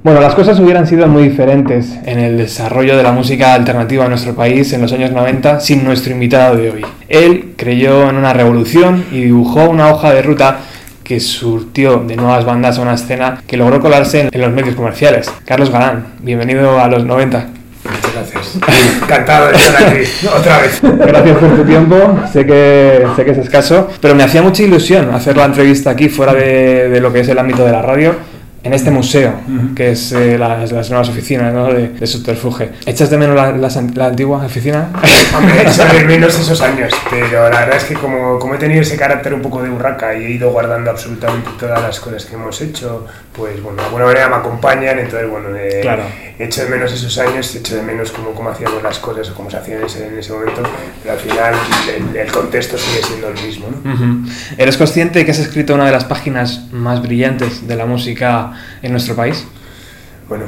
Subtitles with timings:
[0.00, 4.10] Bueno, las cosas hubieran sido muy diferentes en el desarrollo de la música alternativa en
[4.10, 6.86] nuestro país en los años 90 sin nuestro invitado de hoy.
[7.08, 10.60] Él creyó en una revolución y dibujó una hoja de ruta
[11.02, 15.32] que surtió de nuevas bandas a una escena que logró colarse en los medios comerciales.
[15.44, 17.48] Carlos Galán, bienvenido a los 90.
[17.82, 18.58] Muchas gracias.
[19.02, 20.04] Encantado de estar aquí
[20.38, 20.80] otra vez.
[20.80, 22.20] Gracias por tu tiempo.
[22.32, 26.08] Sé que, sé que es escaso, pero me hacía mucha ilusión hacer la entrevista aquí
[26.08, 29.34] fuera de, de lo que es el ámbito de la radio en este museo,
[29.76, 31.72] que es eh, las, las, nuevas oficinas ¿no?
[31.72, 32.70] de, de, Subterfuge.
[32.86, 34.90] ¿Echas de menos la, la, la antigua oficina?
[35.36, 38.82] Hombre, echo de menos esos años, pero la verdad es que como, como, he tenido
[38.82, 42.34] ese carácter un poco de urraca y he ido guardando absolutamente todas las cosas que
[42.34, 46.02] hemos hecho, pues bueno, de alguna manera me acompañan, entonces bueno, eh, claro.
[46.38, 49.48] echo de menos esos años, echo de menos cómo, cómo hacíamos las cosas o cómo
[49.50, 50.62] se hacían en ese, en ese momento,
[51.02, 51.54] pero al final
[51.96, 53.68] el, el, contexto sigue siendo el mismo.
[53.70, 53.90] ¿no?
[53.90, 54.32] Uh -huh.
[54.58, 58.47] ¿Eres consciente que has escrito una de las páginas más brillantes de la música
[58.82, 59.46] en nuestro país?
[60.28, 60.44] Bueno,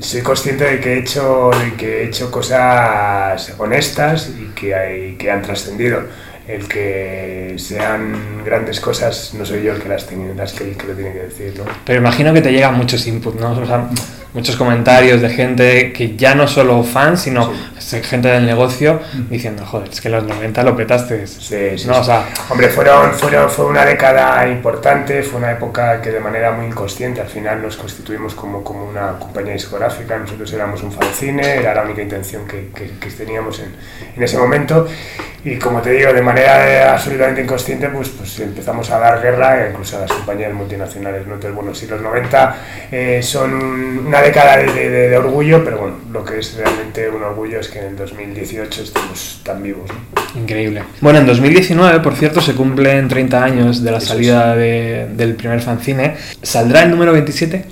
[0.00, 5.16] soy consciente de que he hecho, de que he hecho cosas honestas y que, hay,
[5.16, 6.02] que han trascendido.
[6.46, 10.76] El que sean grandes cosas no soy yo el que las, tiene, las que, el
[10.78, 11.64] que lo tiene que decir, ¿no?
[11.84, 13.52] Pero imagino que te llegan muchos inputs, ¿no?
[13.52, 13.90] O sea,
[14.38, 18.00] muchos comentarios de gente que ya no solo fans, sino sí.
[18.04, 21.26] gente del negocio diciendo, joder, es que los 90 lo petaste.
[21.26, 21.98] Sí, sí, ¿no?
[21.98, 26.52] O sea, Hombre, fueron, fueron, fue una década importante, fue una época que de manera
[26.52, 31.56] muy inconsciente al final nos constituimos como, como una compañía discográfica, nosotros éramos un fanzine,
[31.56, 33.74] era la única intención que, que, que teníamos en,
[34.14, 34.86] en ese momento
[35.44, 39.96] y como te digo, de manera absolutamente inconsciente, pues, pues empezamos a dar guerra incluso
[39.96, 41.26] a las compañías multinacionales.
[41.26, 41.34] ¿no?
[41.34, 42.56] Entonces, bueno, si los 90
[42.90, 47.22] eh, son una década de, de, de, orgullo, pero bueno, lo que es realmente un
[47.22, 49.88] orgullo es que en el 2018 estemos tan vivos.
[49.88, 50.40] ¿no?
[50.40, 50.82] Increíble.
[51.00, 55.34] Bueno, en 2019, por cierto, se cumplen 30 años de la Eso salida de, del
[55.34, 56.16] primer fanzine.
[56.42, 57.64] ¿Saldrá el número 27?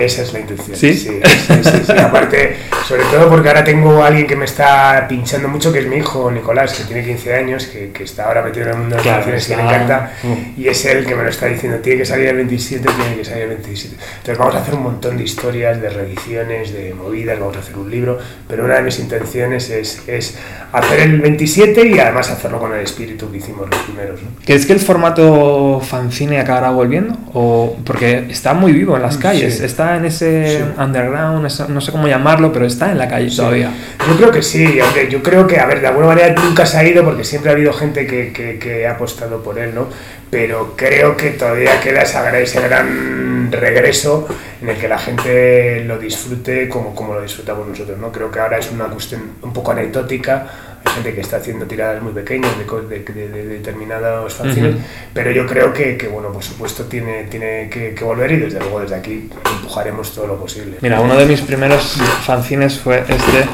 [0.00, 0.76] Esa es la intención.
[0.76, 0.94] ¿Sí?
[0.94, 1.92] Sí, sí, sí, sí.
[1.92, 2.56] Aparte,
[2.86, 5.96] sobre todo porque ahora tengo a alguien que me está pinchando mucho, que es mi
[5.96, 9.04] hijo Nicolás, que tiene 15 años, que, que está ahora metido en el mundo de
[9.04, 10.12] las canciones, que le encanta,
[10.56, 13.24] y es él que me lo está diciendo, tiene que salir el 27, tiene que
[13.24, 13.94] salir el 27.
[13.94, 17.76] Entonces vamos a hacer un montón de historias, de reediciones, de movidas, vamos a hacer
[17.76, 18.18] un libro,
[18.48, 20.38] pero una de mis intenciones es, es
[20.72, 24.22] hacer el 27 y además hacerlo con el espíritu que hicimos los primeros.
[24.22, 24.28] ¿no?
[24.44, 27.16] ¿Crees que el formato fanzine acabará volviendo?
[27.34, 29.64] O porque está muy vivo en las calles, sí.
[29.90, 30.80] Está en ese sí.
[30.80, 33.36] underground, no sé cómo llamarlo, pero está en la calle sí.
[33.36, 33.70] todavía.
[34.06, 36.78] Yo creo que sí, aunque yo creo que, a ver, de alguna manera nunca se
[36.78, 39.88] ha ido porque siempre ha habido gente que, que, que ha apostado por él, ¿no?
[40.30, 44.28] Pero creo que todavía queda esa, ese gran regreso
[44.62, 48.12] en el que la gente lo disfrute como, como lo disfrutamos nosotros, ¿no?
[48.12, 50.46] Creo que ahora es una cuestión un poco anecdótica,
[50.84, 54.78] hay gente que está haciendo tiradas muy pequeñas de, de, de, de determinados fanzines, uh
[54.78, 55.12] -huh.
[55.12, 58.58] pero yo creo que, que, bueno, por supuesto tiene, tiene que, que, volver y desde
[58.60, 60.76] luego desde aquí empujaremos todo lo posible.
[60.80, 63.46] Mira, uno de mis primeros fanzines fue este,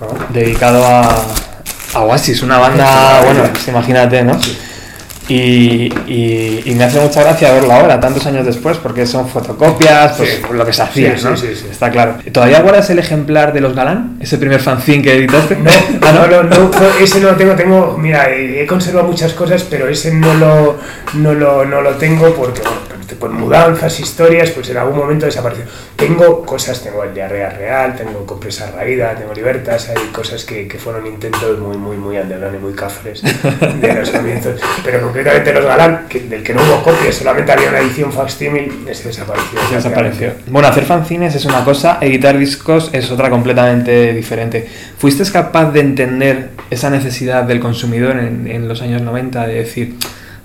[0.00, 0.08] ¿no?
[0.32, 1.26] dedicado a,
[1.94, 4.40] a Oasis, una banda, bueno, pues imagínate, ¿no?
[4.40, 4.56] Sí.
[5.30, 10.14] Y, y, y, me hace mucha gracia verlo ahora, tantos años después, porque son fotocopias,
[10.16, 10.52] pues sí.
[10.52, 11.36] lo que se hacía, sí, ¿no?
[11.36, 12.16] Sí, Está claro.
[12.32, 14.16] ¿Todavía guardas el ejemplar de los Galán?
[14.18, 15.54] ¿Ese primer fanzine que editaste?
[15.54, 15.70] No,
[16.02, 16.70] ah, no, no, no, no,
[17.00, 20.78] ese no lo tengo, tengo, mira, he conservado muchas cosas, pero ese no lo,
[21.14, 25.64] no lo, no lo tengo porque, bueno, por mudanzas, historias, pues en algún momento desapareció.
[25.96, 30.78] Tengo cosas, tengo el diarrea real, tengo compresa raída, tengo libertas, hay cosas que, que
[30.78, 35.64] fueron intentos muy, muy, muy underground y muy cafres de los comienzos, pero concretamente los
[35.64, 39.60] Galán, que, del que no hubo copias, solamente había una edición facsimil, ese desapareció.
[39.60, 40.32] Ese desapareció.
[40.48, 44.68] Bueno, hacer fanzines es una cosa, editar discos es otra completamente diferente.
[44.98, 49.96] ¿Fuiste capaz de entender esa necesidad del consumidor en, en los años 90 de decir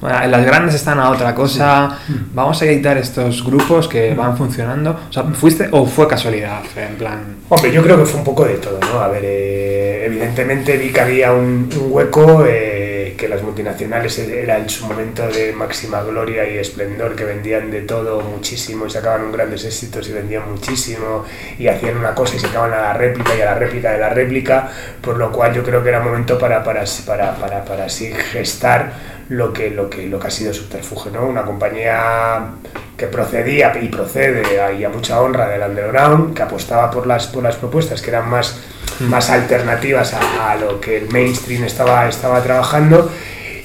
[0.06, 1.98] bueno, las grandes están a otra cosa,
[2.32, 4.92] vamos a editar estos grupos que van funcionando.
[5.10, 6.62] O sea, ¿fuiste o fue casualidad?
[6.76, 7.38] En plan.
[7.50, 9.00] Hombre, yo creo que fue un poco de todo, ¿no?
[9.00, 14.60] A ver, eh, evidentemente vi que había un, un hueco, eh, que las multinacionales era
[14.60, 19.32] en su momento de máxima gloria y esplendor, que vendían de todo muchísimo y sacaban
[19.32, 21.26] grandes éxitos y vendían muchísimo
[21.58, 24.10] y hacían una cosa y sacaban a la réplica y a la réplica de la
[24.10, 24.70] réplica,
[25.02, 29.15] por lo cual yo creo que era momento para, para, para, para, para así gestar
[29.30, 31.26] lo que, lo que, lo que ha sido Subterfuge, ¿no?
[31.26, 32.52] Una compañía
[32.96, 34.44] que procedía y procede
[34.78, 38.30] y a mucha honra del underground, que apostaba por las, por las propuestas que eran
[38.30, 38.58] más,
[39.00, 39.06] mm.
[39.06, 43.12] más alternativas a, a, lo que el mainstream estaba, estaba trabajando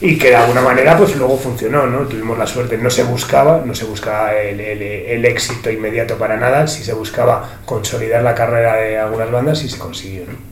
[0.00, 2.06] y que de alguna manera pues luego funcionó, ¿no?
[2.06, 6.38] Tuvimos la suerte, no se buscaba, no se buscaba el, el, el éxito inmediato para
[6.38, 10.50] nada, si se buscaba consolidar la carrera de algunas bandas y se consiguió, ¿no?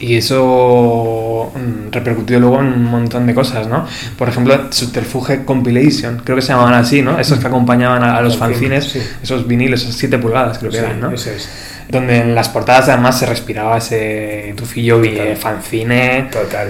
[0.00, 3.86] Y eso mm, repercutió luego en un montón de cosas, ¿no?
[4.16, 7.18] Por ejemplo, Subterfuge Compilation, creo que se llamaban así, ¿no?
[7.18, 9.00] Esos que acompañaban a, a los fanzines, Sí.
[9.22, 11.10] esos vinilos, esos 7 pulgadas creo que Sí, eran, ¿no?
[11.12, 11.48] eso es.
[11.90, 15.36] Donde en las portadas además se respiraba ese tufillo Total.
[15.36, 16.28] fanzine.
[16.30, 16.68] Total.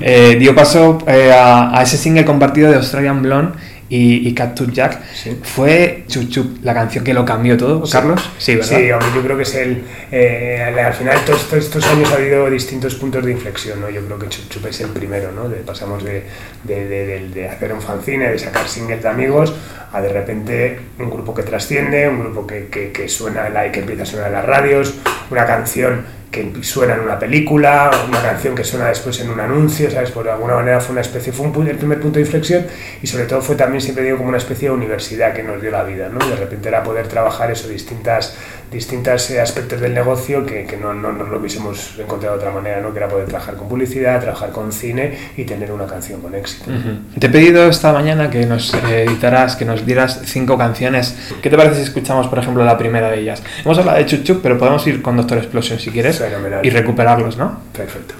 [0.00, 3.52] Eh, dio paso eh, a, a ese single compartido de Australian Blonde
[3.94, 5.00] y, y Tooth Jack.
[5.12, 5.38] Sí.
[5.42, 7.92] Fue Chup Chup la canción que lo cambió todo, Sí.
[7.92, 8.30] Carlos.
[8.38, 8.78] Sí, ¿verdad?
[8.78, 9.84] Sí, hombre, yo creo que es el.
[10.10, 13.90] eh, al- al final, todos, todos estos años ha habido distintos puntos de inflexión, ¿no?
[13.90, 15.48] Yo creo que Chup Chup es el primero, ¿no?
[15.48, 16.22] De- pasamos de,
[16.64, 19.54] de, de- de- de hacer un fanzine, de sacar singles de amigos,
[19.92, 23.70] a de repente un grupo que trasciende, un grupo que, que, que suena, en la,
[23.70, 24.94] que empieza a sonar en las radios,
[25.30, 29.90] una canción que suena en una película, una canción que suena después en un anuncio,
[29.90, 30.10] ¿sabes?
[30.10, 32.66] Por alguna manera fue una especie, fue un el primer punto de inflexión
[33.02, 35.70] y sobre todo fue también, siempre digo, como una especie de universidad que nos dio
[35.70, 36.26] la vida, ¿no?
[36.26, 38.34] De repente era poder trabajar eso, distintas,
[38.72, 42.52] distintas eh, aspectos del negocio que, que no, no nos lo hubiésemos encontrado de otra
[42.52, 42.92] manera, ¿no?
[42.92, 46.70] Que era poder trabajar con publicidad, trabajar con cine y tener una canción con éxito.
[46.70, 47.20] Ujú.
[47.20, 51.14] Te he pedido esta mañana que nos eh, editaras, que nos dieras cinco canciones.
[51.42, 53.42] ¿Qué te parece si escuchamos, por ejemplo, la primera de ellas?
[53.64, 56.64] Hemos hablado de Chup, pero podemos ir con Doctor Explosion si quieres Fenomenal.
[56.64, 57.60] y recuperarlos, ¿no?
[57.72, 58.14] Perfecto.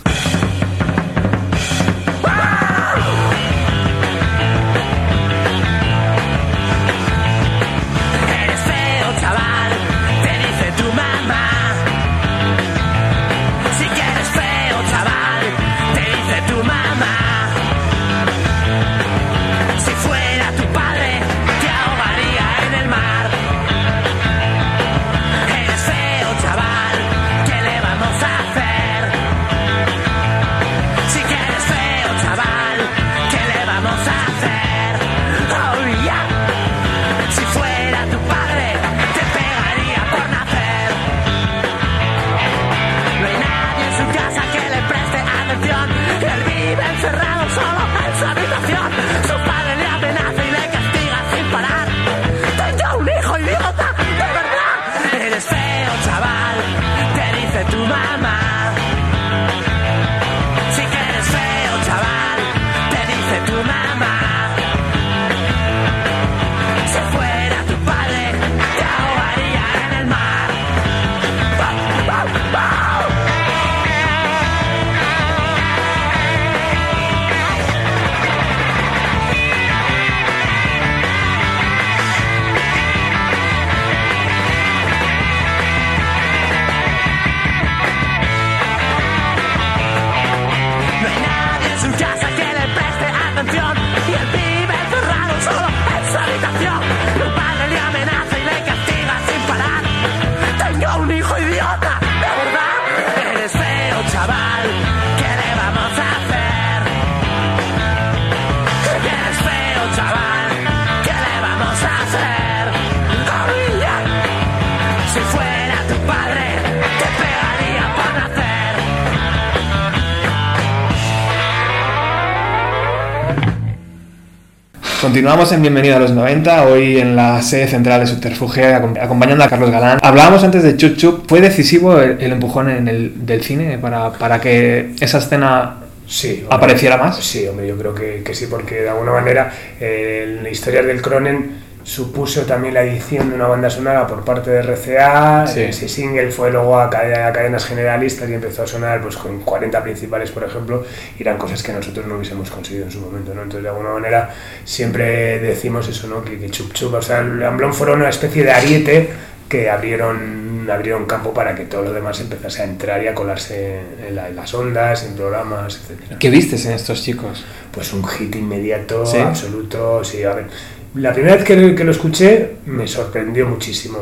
[125.13, 129.45] Continuamos en Bienvenido a los 90, hoy en la sede central de Subterfuge, acom- acompañando
[129.45, 129.99] a Carlos Galán.
[130.01, 134.11] Hablábamos antes de Chup Chup, ¿fue decisivo el, el empujón en el, del cine para,
[134.15, 135.75] para que esa escena
[136.07, 136.41] Sí.
[136.45, 136.57] hombre.
[136.57, 137.19] apareciera más?
[137.19, 141.03] Sí, hombre, yo creo que, que sí, porque de alguna manera eh, la historia del
[141.03, 145.47] Cronen supuso también la edición de una banda sonora por parte de RCA.
[145.47, 145.61] Sí.
[145.63, 149.41] Ese single fue luego a, cade- a cadenas generalistas y empezó a sonar pues, con
[149.41, 150.85] 40 principales, por ejemplo,
[151.19, 153.35] y eran cosas que nosotros no hubiésemos conseguido en su momento.
[153.35, 153.43] ¿no?
[153.43, 154.31] Entonces, de alguna manera,
[154.65, 156.25] siempre decimos eso, ¿no?
[156.25, 159.09] que, que Chup Chup, o sea, el Amblón fueron una especie de ariete
[159.49, 163.81] que abrieron, abrieron campo para que todo lo demás empezase a entrar y a colarse
[164.09, 167.45] en, la- en las ondas, en programas, etcétera ¿Qué vistes en estos chicos?
[167.71, 169.19] pues un hit inmediato, ¿Sí?
[169.19, 170.03] absoluto.
[170.05, 170.47] Sí, a ver,
[170.95, 173.99] la primera vez que, que lo escuché me sorprendió muchísimo,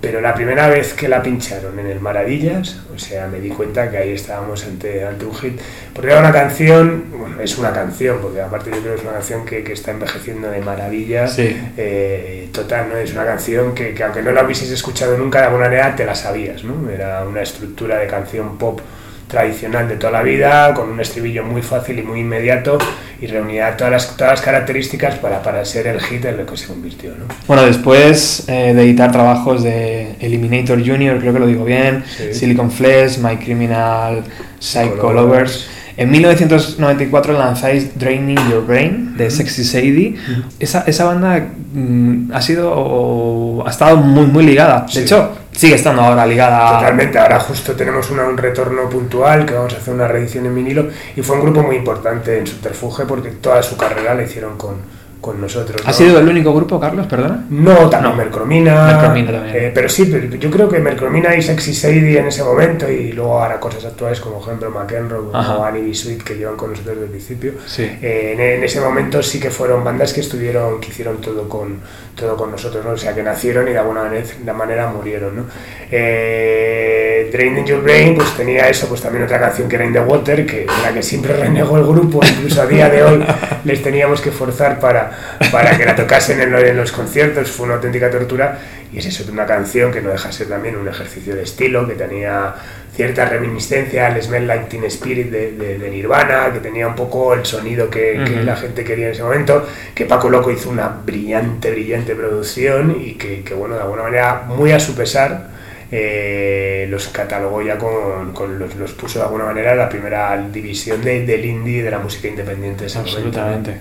[0.00, 3.90] pero la primera vez que la pincharon en el Maravillas, o sea, me di cuenta
[3.90, 5.60] que ahí estábamos ante, ante un hit,
[5.92, 9.12] porque era una canción, bueno, es una canción, porque aparte yo creo que es una
[9.12, 11.54] canción que, que está envejeciendo de maravilla, Sí.
[11.76, 12.96] eh, total, ¿no?
[12.96, 16.06] Es una canción que, que aunque no la hubieses escuchado nunca, de alguna manera te
[16.06, 16.88] la sabías, ¿no?
[16.88, 18.80] Era una estructura de canción pop
[19.28, 22.78] tradicional de toda la vida, con un estribillo muy fácil y muy inmediato
[23.20, 26.56] y reunía todas las, todas las características para, para ser el hit en lo que
[26.56, 27.10] se convirtió.
[27.10, 27.26] ¿no?
[27.46, 32.32] Bueno, después eh, de editar trabajos de Eliminator Junior, creo que lo digo bien, Sí.
[32.34, 34.22] Silicon Flesh, My Criminal
[34.58, 35.14] Psycho Lovers.
[35.14, 35.66] Lovers.
[35.96, 40.14] En 1994 lanzáis Draining Your Brain de Sexy Sadie.
[40.58, 44.86] esa, esa banda mm, ha sido o ha estado muy muy ligada.
[44.86, 44.98] De Sí.
[45.00, 46.78] hecho, sigue estando ahora ligada.
[46.78, 50.54] Totalmente, ahora justo tenemos una- un retorno puntual que vamos a hacer una reedición en
[50.54, 54.56] vinilo y fue un grupo muy importante en Subterfuge porque toda su carrera la hicieron
[54.56, 54.76] con,
[55.20, 55.82] con nosotros.
[55.84, 55.92] ¿Ha ¿no?
[55.92, 57.06] sido el único grupo, Carlos?
[57.06, 57.44] Perdona.
[57.50, 58.16] No, también No.
[58.16, 58.86] Mercromina.
[58.86, 59.54] Mercromina también.
[59.56, 63.12] eh, pero sí, pero yo creo que Mercromina y Sexy Sadie en ese momento y
[63.12, 65.58] luego ahora cosas actuales como por ejemplo McEnroe Ajá.
[65.58, 65.94] o Annie B.
[65.94, 67.52] Sweet que llevan con nosotros desde el principio.
[67.66, 67.82] Sí.
[68.00, 71.80] Eh, en, en ese momento sí que fueron bandas que estuvieron, que hicieron todo con,
[72.20, 72.92] todo con nosotros, ¿no?
[72.92, 74.08] O sea, que nacieron y de alguna
[74.54, 75.46] manera, murieron, ¿no?
[75.90, 77.30] Eh,
[77.66, 80.60] Your Brain pues tenía eso, pues también otra canción que era In the Water, que
[80.60, 83.24] de la que siempre renegó el grupo, incluso a día de hoy
[83.64, 85.10] les teníamos que forzar para,
[85.52, 88.58] para que la tocasen en, lo- en los conciertos, fue una auténtica tortura,
[88.92, 91.86] y es eso, una canción que no deja de ser también un ejercicio de estilo,
[91.86, 92.54] que tenía
[93.00, 97.32] cierta reminiscencia al Smell Like Teen Spirit de, de- de Nirvana, que tenía un poco
[97.32, 101.70] el sonido que, la gente quería en ese momento, que Paco Loco hizo una brillante,
[101.70, 105.48] brillante producción y que, que, bueno, de alguna manera, muy a su pesar,
[105.90, 111.02] eh, los catalogó ya con, con los, los puso de alguna manera la primera división
[111.02, 112.98] de- del indie de la música independiente de.
[112.98, 113.76] Absolutamente.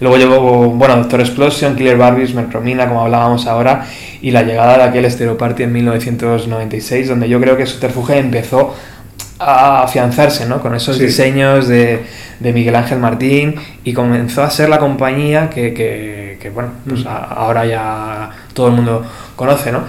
[0.00, 0.40] Luego llegó,
[0.70, 3.84] bueno, Doctor Explosion, Killer Barbies, Mercromina, como hablábamos ahora,
[4.22, 8.74] y la llegada de aquel Stereo Party en 1996, donde yo creo que Subterfuge empezó
[9.38, 10.60] a afianzarse, ¿no?
[10.62, 11.04] Con esos Sí.
[11.06, 12.04] diseños de,
[12.38, 17.04] de Miguel Ángel Martín y comenzó a ser la compañía que, que- que, bueno, pues
[17.04, 17.08] Mm.
[17.08, 19.04] a- ahora ya todo el mundo
[19.36, 19.80] conoce, ¿no?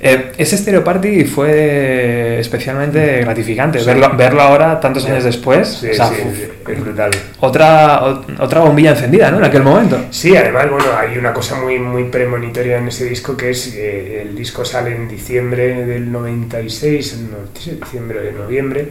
[0.00, 3.86] Eh, ese Stereo Party fue especialmente gratificante, Sí.
[3.86, 5.66] verlo, verlo ahora, tantos años después.
[5.80, 7.10] Sí, o sea, sí, sí, es brutal.
[7.40, 9.38] otra, ot- otra bombilla encendida, ¿no?
[9.38, 9.98] En aquel momento.
[10.10, 14.22] Sí, además, bueno, hay una cosa muy, muy premonitoria en ese disco que es eh,
[14.22, 18.88] el disco sale en diciembre del 96, en sí, diciembre de noviembre,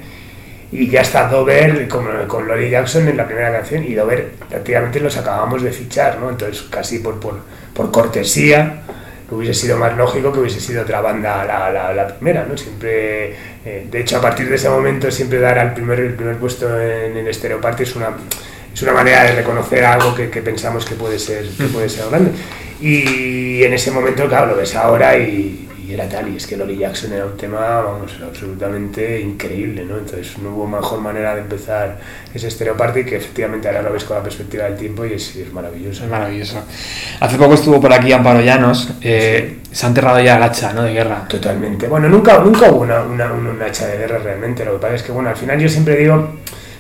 [0.73, 4.99] y ya está Dover con, con Lori Jackson en la primera canción, y Dover prácticamente
[4.99, 6.29] los acabamos de fichar, ¿no?
[6.29, 7.39] Entonces, casi por, por,
[7.73, 8.81] por cortesía,
[9.31, 12.57] hubiese sido más lógico que hubiese sido otra banda la, la, la primera, ¿no?
[12.57, 16.37] Siempre, eh, de hecho, a partir de ese momento, siempre dar al primer, el primer
[16.37, 18.09] puesto en el Stereo Party es una,
[18.73, 22.09] es una manera de reconocer algo que, que pensamos que puede ser que puede ser
[22.09, 22.31] grande.
[22.79, 26.57] Y en ese momento, claro, lo ves ahora y, y era tal, y es que
[26.57, 29.97] Lolly Jackson era un tema, vamos, absolutamente increíble, ¿no?
[29.97, 31.97] Entonces no hubo mejor manera de empezar
[32.33, 35.33] ese Stereo Party que efectivamente ahora lo ves con la perspectiva del tiempo y es,
[35.37, 36.03] es maravilloso.
[36.03, 36.61] Es maravilloso.
[37.21, 38.89] Hace poco estuvo por aquí Amparo Llanos.
[39.01, 40.83] eh, Se ha enterrado ya el hacha, ¿no?
[40.83, 41.25] De guerra.
[41.29, 41.87] Totalmente.
[41.87, 44.65] Bueno, nunca, nunca hubo una, una, una, hacha de guerra realmente.
[44.65, 46.31] Lo que pasa es que, bueno, al final yo siempre digo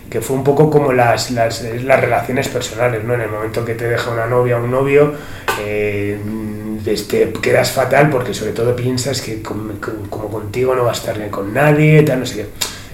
[0.09, 3.13] que fue un poco como las, las, las relaciones personales, ¿no?
[3.13, 5.13] En el momento que te deja una novia o un novio,
[5.61, 6.17] eh,
[6.89, 10.93] este, quedas fatal porque sobre todo piensas que com- com- como contigo no va a
[10.93, 12.45] estar bien con nadie, tal, no sé qué.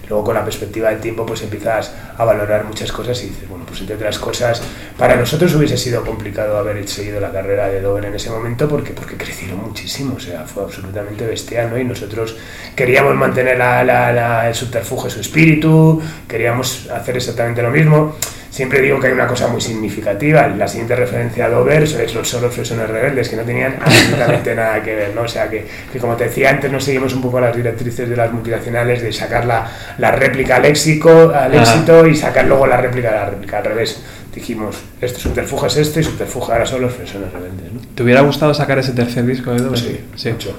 [0.09, 3.63] Luego con la perspectiva del tiempo pues empiezas a valorar muchas cosas y dices, bueno,
[3.65, 4.61] pues entre otras cosas,
[4.97, 8.91] para nosotros hubiese sido complicado haber seguido la carrera de Dover en ese momento porque,
[8.91, 11.77] porque crecieron muchísimo, o sea, fue absolutamente bestial, ¿no?
[11.79, 12.35] Y nosotros
[12.75, 18.15] queríamos mantener la, la- la- el subterfugio, su espíritu, queríamos hacer exactamente lo mismo.
[18.53, 20.47] Siempre digo que hay una cosa muy significativa.
[20.47, 24.83] La siguiente referencia a Dover es los solos Fresones Rebeldes, que no tenían absolutamente nada
[24.83, 25.23] que ver, ¿no?
[25.23, 28.15] O sea, que, que como te decía antes, nos seguimos un poco las directrices de
[28.15, 29.67] las multinacionales de sacar la,
[29.97, 33.65] la réplica al éxito, al éxito y sacar luego la réplica de la réplica al
[33.65, 34.03] revés.
[34.35, 37.81] Dijimos, este subterfugio es este y subterfugio ahora son los Fresones Rebeldes, ¿no?
[37.95, 39.79] ¿Te hubiera gustado sacar ese tercer disco de Dover?
[39.79, 40.55] Sí, mucho.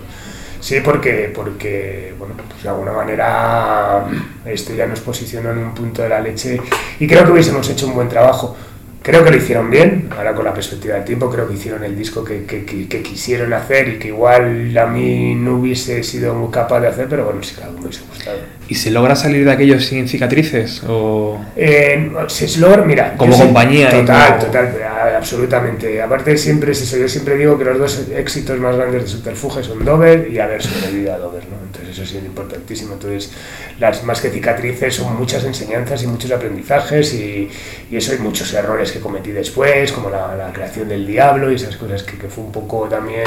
[0.64, 4.06] Sí, porque, porque bueno, pues de alguna manera
[4.46, 6.58] esto ya nos posicionó en un punto de la leche
[6.98, 8.56] y creo que hubiésemos hecho un buen trabajo.
[9.02, 11.94] Creo que lo hicieron bien, ahora con la perspectiva del tiempo, creo que hicieron el
[11.94, 16.32] disco que, que- que- que quisieron hacer y que igual a mí no hubiese sido
[16.34, 18.38] muy capaz de hacer, pero bueno, sí, claro, me hubiese gustado.
[18.68, 20.82] ¿Y se logra salir de aquello sin cicatrices?
[20.88, 23.14] ¿O Eh, se logra, mira.
[23.16, 24.74] Como compañía y Total, como- total,
[25.16, 26.00] absolutamente.
[26.00, 26.96] Aparte, siempre es eso.
[26.96, 30.62] Yo siempre digo que los dos éxitos más grandes de Subterfuge son Dover y haber
[30.62, 31.56] sobrevivido a Dover, ¿no?
[31.66, 32.94] Entonces, eso sí es importantísimo.
[32.94, 33.32] Entonces,
[33.78, 37.50] las más que cicatrices son muchas enseñanzas y muchos aprendizajes y,
[37.90, 41.56] y eso hay muchos errores que cometí después, como la, la creación del diablo y
[41.56, 43.24] esas cosas que, que fue un poco también.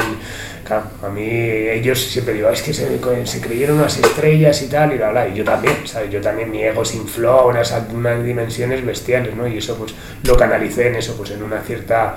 [0.68, 2.86] Claro, a mí, ellos siempre digo, es que se,
[3.24, 5.26] se creyeron unas estrellas y tal, y bla, bla.
[5.26, 6.10] Y yo también, ¿sabes?
[6.10, 9.48] Yo también, mi ego se infló a unas, unas dimensiones bestiales, ¿no?
[9.48, 9.94] Y eso, pues,
[10.24, 12.16] lo canalicé en eso, pues, en una cierta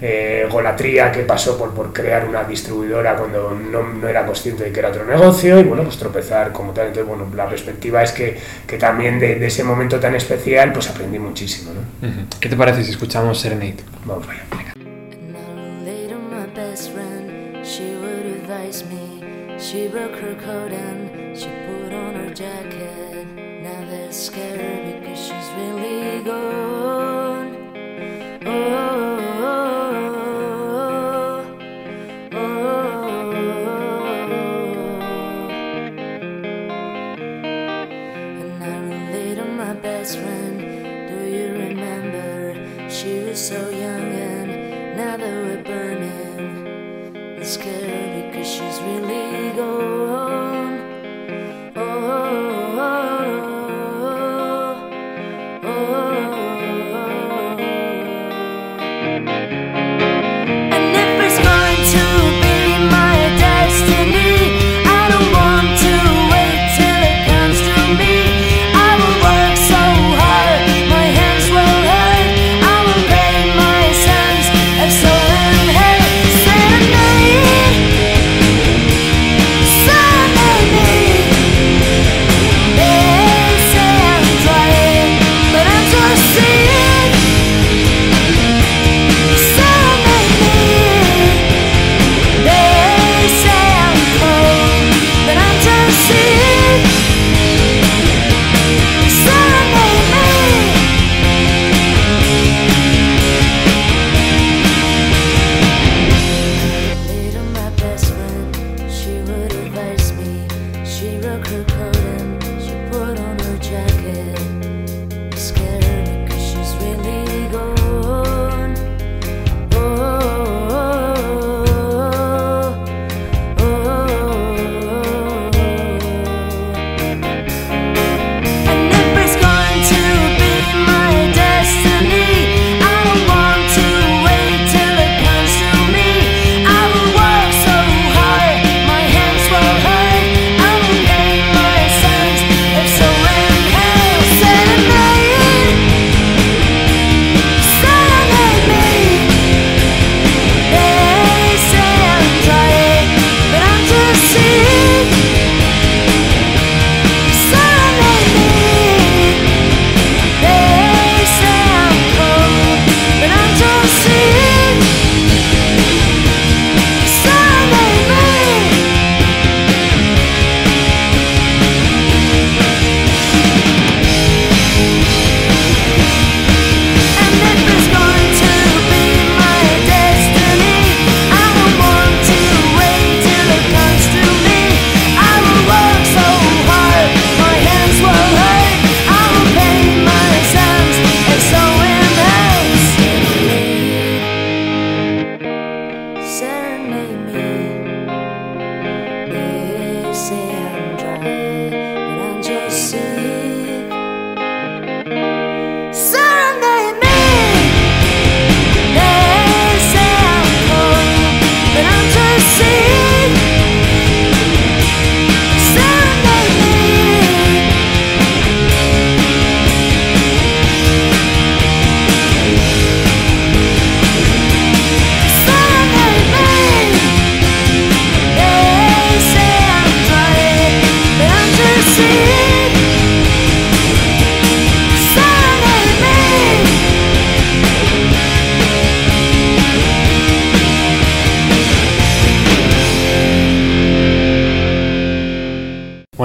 [0.00, 4.70] eh, golatría que pasó por, por crear una distribuidora cuando no, no era consciente de
[4.70, 6.86] que era otro negocio y, bueno, pues tropezar como tal.
[6.86, 10.88] Entonces, bueno, la perspectiva es que, que también de, de ese momento tan especial, pues,
[10.88, 11.72] aprendí muchísimo.
[12.38, 13.78] ¿Qué te parece si escuchamos Serenade?
[14.04, 14.77] Vamos allá.
[19.70, 23.26] She broke her coat and she put on her jacket.
[23.36, 26.57] Now they're scared because she's really gone.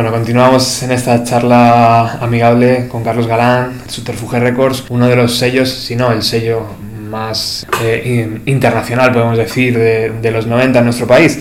[0.04, 5.70] Bueno, continuamos en esta charla amigable con Carlos Galán, Subterfuge Records, uno de los sellos,
[5.70, 6.66] si no el sello
[7.10, 11.40] más eh, in- internacional, podemos decir, de, de los 90 en nuestro país.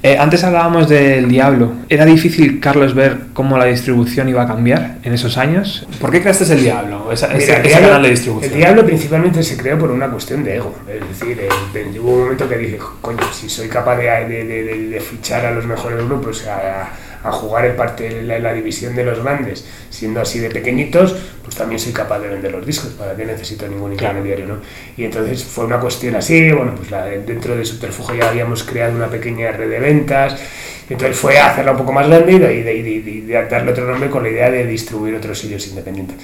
[0.00, 1.72] Eh, antes hablábamos del Diablo.
[1.88, 5.84] ¿Era difícil, Carlos, ver cómo la distribución iba a cambiar en esos años?
[6.00, 8.52] ¿Por qué creaste el Diablo, esa, Mira, el diablo- canal de distribución?
[8.52, 10.72] El diablo principalmente se creó por una cuestión de ego.
[10.86, 14.04] Es decir, eh, hubo un momento que dije, coño, si soy capaz de-
[14.44, 16.88] de- de fichar a los mejores grupos a, a
[17.32, 21.78] jugar en parte la, la división de los grandes, siendo así de pequeñitos, pues también
[21.78, 22.90] soy capaz de vender los discos.
[22.92, 24.46] ¿Para qué necesito ningún intermediario?
[24.46, 24.56] ¿no?
[24.96, 26.50] Y entonces fue una cuestión así.
[26.52, 30.40] Bueno, pues la- dentro de Subterfuge ya habíamos creado una pequeña red de ventas.
[30.88, 34.28] Entonces fue a hacerla un poco más grande y de darle otro nombre con la
[34.28, 36.16] idea de distribuir otros sellos independientes.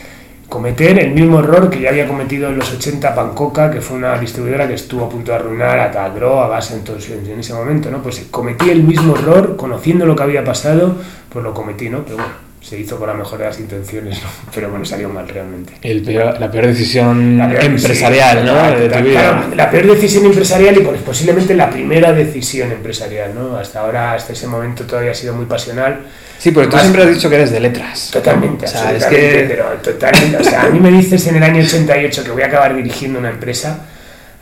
[0.51, 4.19] Cometer el mismo error que ya había cometido en los 80 Pancoca, que fue una
[4.19, 7.89] distribuidora que estuvo a punto de arruinar a Tagro, a Base entonces, en ese momento,
[7.91, 8.03] ¿no?
[8.03, 10.97] Pues cometí el mismo error, conociendo lo que había pasado,
[11.33, 12.03] pues lo cometí, ¿no?
[12.03, 14.29] Pero bueno, se hizo con la mejor de las intenciones, ¿no?
[14.55, 15.75] Pero bueno, salió mal realmente.
[15.83, 18.53] El peor- la peor decisión La peor- empresarial, sí, ¿no?
[18.53, 19.45] total, de tu vida.
[19.55, 23.57] la peor decisión empresarial y pues, posiblemente la primera decisión empresarial, ¿no?
[23.57, 26.01] Hasta ahora, hasta ese momento todavía ha sido muy pasional.
[26.41, 28.09] Sí, porque tú siempre has dicho que eres de letras.
[28.11, 30.39] Totalmente, O sea, es que- pero totalmente.
[30.39, 33.19] O sea, a mí me dices en el año 88 que voy a acabar dirigiendo
[33.19, 33.87] una empresa,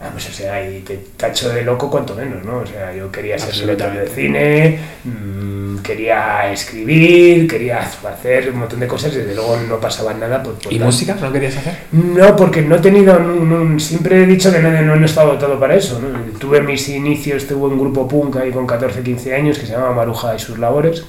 [0.00, 2.58] ah, pues o sea, y te tacho de loco cuanto menos, ¿no?
[2.58, 8.78] O sea, yo quería ser director de cine, mm, quería escribir, quería hacer un montón
[8.78, 10.40] de cosas y desde luego no pasaba nada.
[10.40, 10.86] Por, por ¿Y tal.
[10.86, 11.16] música?
[11.20, 11.78] ¿No querías hacer?
[11.90, 15.36] No, porque no he tenido, no- no- siempre he dicho que no, no, he estado
[15.36, 15.98] todo para eso.
[16.00, 16.16] ¿no?
[16.38, 19.94] Tuve mis inicios, tuve un grupo punk ahí con 14, 15 años que se llamaba
[19.96, 21.04] Maruja y sus labores,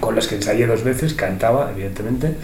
[0.00, 2.34] con los que ensayé dos veces, cantaba, evidentemente,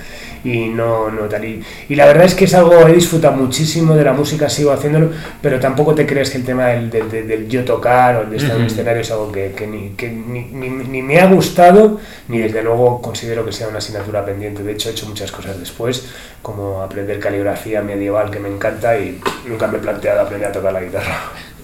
[0.45, 1.45] y no, no tal.
[1.45, 4.71] Y, y la verdad es que es algo, he disfrutado muchísimo de la música, sigo
[4.73, 5.11] haciéndolo,
[5.43, 8.37] pero tampoco te crees que el tema del, del- del- del yo tocar o de
[8.37, 11.27] estar en un escenario es algo que, que ni, que ni, ni- ni me ha
[11.27, 14.63] gustado, ni desde luego considero que sea una asignatura pendiente.
[14.63, 16.07] De hecho, he hecho muchas cosas después,
[16.43, 20.73] como aprender caligrafía medieval, que me encanta, y nunca me he planteado aprender a tocar
[20.73, 21.17] la guitarra.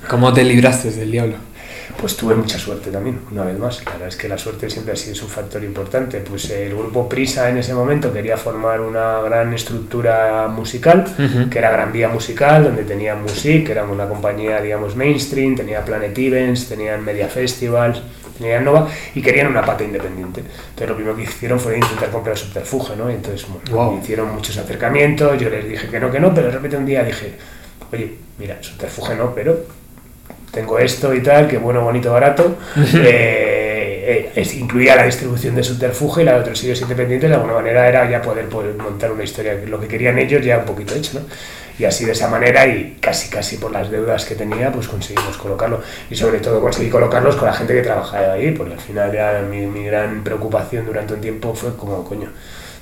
[0.09, 1.37] ¿Cómo te libraste del diablo?
[2.01, 3.85] Pues tuve mucha suerte también, una vez más.
[3.85, 6.19] La verdad es que la suerte siempre ha sido un factor importante.
[6.21, 11.05] Pues el grupo Prisa en ese momento quería formar una gran estructura musical,
[11.51, 15.85] que era Gran Vía Musical, donde tenían Music, que era una compañía, digamos, mainstream, tenía
[15.85, 18.03] Planet Events, tenían Media Festivals,
[18.39, 20.41] tenían Nova, y querían una pata independiente.
[20.41, 23.11] Entonces lo primero que hicieron fue intentar comprar subterfuge, ¿no?
[23.11, 24.01] Y entonces bueno, Wow.
[24.03, 27.05] hicieron muchos acercamientos, yo les dije que no, que no, pero de repente un día
[27.05, 27.35] dije,
[27.93, 29.57] oye, mira, subterfuge no, pero
[30.55, 32.57] tengo esto y tal, que bueno, bonito, barato.
[34.07, 37.55] Eh, eh, incluía la distribución de subterfuge y la de otros sitios independientes, de alguna
[37.55, 40.95] manera era ya poder, poder montar una historia, lo que querían ellos ya un poquito
[40.95, 41.27] hecho, ¿no?
[41.79, 45.39] Y así de esa manera y casi casi por las deudas que tenía, pues conseguimos
[45.39, 45.81] colocarlo.
[46.11, 49.43] Y sobre todo conseguí colocarlos con la gente que trabajaba ahí, porque al final ya
[49.49, 52.29] mi, mi gran preocupación durante un tiempo fue como, coño,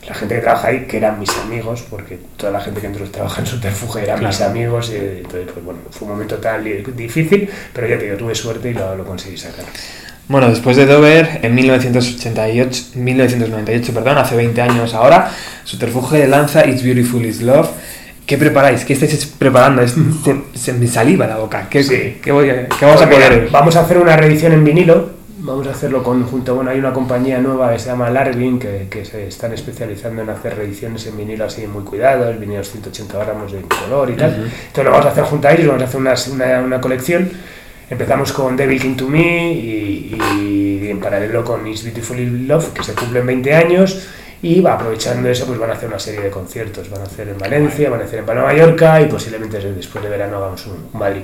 [0.06, 3.04] la gente que trabaja ahí, que eran mis amigos, porque toda la gente que entró
[3.10, 4.50] trabaja en subterfuge eran mis Claro.
[4.52, 6.64] amigos, y entonces, pues bueno, fue un momento tan
[6.96, 9.64] difícil, pero ya te digo, tuve suerte y lo, lo conseguí sacar.
[10.28, 15.30] Bueno, después de Dover, en 1988, 1998, perdón, hace 20 años ahora,
[15.64, 17.68] Subterfuge lanza It's Beautiful Is Love.
[18.26, 18.84] ¿Qué preparáis?
[18.84, 19.82] ¿Qué estáis preparando?
[19.82, 21.66] Es- se, se me saliva la boca.
[21.68, 22.18] ¿Qué, Sí.
[22.22, 23.48] qué voy a- qué vamos a Pues poner?
[23.50, 25.10] Vamos a hacer una reedición en vinilo.
[25.44, 26.55] Vamos a hacerlo conjunto.
[26.55, 30.31] Bueno, hay una compañía nueva que se llama Larvin que, que se están especializando en
[30.31, 34.35] hacer reediciones en vinilo así muy cuidados, vinilos 180 gramos de color y tal.
[34.35, 37.28] Entonces lo vamos a hacer junto a ellos, vamos a hacer una, una, una colección.
[37.90, 42.72] Empezamos con Devil King to Me y, y en paralelo con It's Beautiful in Love,
[42.72, 44.09] que se cumplen 20 años.
[44.42, 46.88] Y va, aprovechando eso, pues van a hacer una serie de conciertos.
[46.88, 50.11] Van a hacer en Valencia, van a hacer en de Mallorca y posiblemente después de
[50.11, 51.22] verano hagamos un, un Madrid.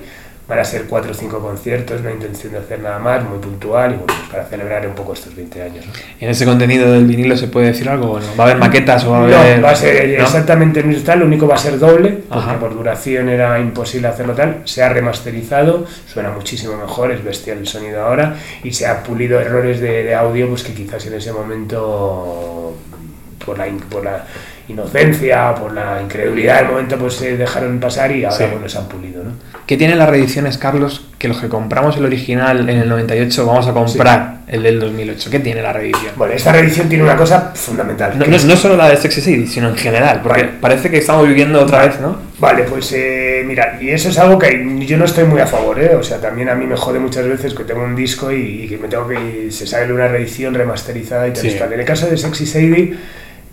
[0.48, 3.38] Van a ser cuatro o cinco conciertos, no hay intención de hacer nada más, muy
[3.38, 5.84] puntual y bueno, pues para celebrar un poco estos 20 años.
[5.86, 5.92] ¿no?
[6.20, 8.26] ¿En ese contenido del vinilo se puede decir algo o no?
[8.34, 9.62] ¿Va a haber maquetas o va a No, haber.?
[9.62, 10.24] va a ser ¿no?
[10.24, 14.08] exactamente el mismo tal, lo único va a ser doble, porque por duración era imposible
[14.08, 14.62] hacerlo tal.
[14.64, 18.34] Se ha remasterizado, suena muchísimo mejor, es bestial el sonido ahora,
[18.64, 22.74] y se ha pulido errores de, de audio pues que quizás en ese momento,
[23.44, 24.24] por la, por la
[24.68, 28.44] inocencia, por la incredulidad del momento, pues se dejaron pasar y ahora Sí.
[28.50, 29.24] bueno, se han pulido.
[29.24, 29.30] ¿no?
[29.66, 31.06] ¿Qué tienen las reediciones, Carlos?
[31.18, 35.30] Que los que compramos el original en el 98 vamos a comprar el del 2008.
[35.30, 36.12] ¿Qué tiene la reedición?
[36.16, 38.18] Bueno, esta reedición tiene una cosa fundamental.
[38.18, 40.54] No, no- es- no solo la de Sexy City, sino en general, porque Vale.
[40.60, 42.16] parece que estamos viviendo otra vez, ¿no?
[42.38, 45.78] Vale, pues eh, mira, y eso es algo que yo no estoy muy a favor,
[45.82, 45.94] ¿eh?
[45.96, 48.78] O sea, también a mí me jode muchas veces que tengo un disco y, que
[48.78, 49.48] me tengo que.
[49.50, 51.42] se sale una reedición remasterizada y tal.
[51.42, 51.56] Sí.
[51.60, 52.94] En el caso de Sexy Sadie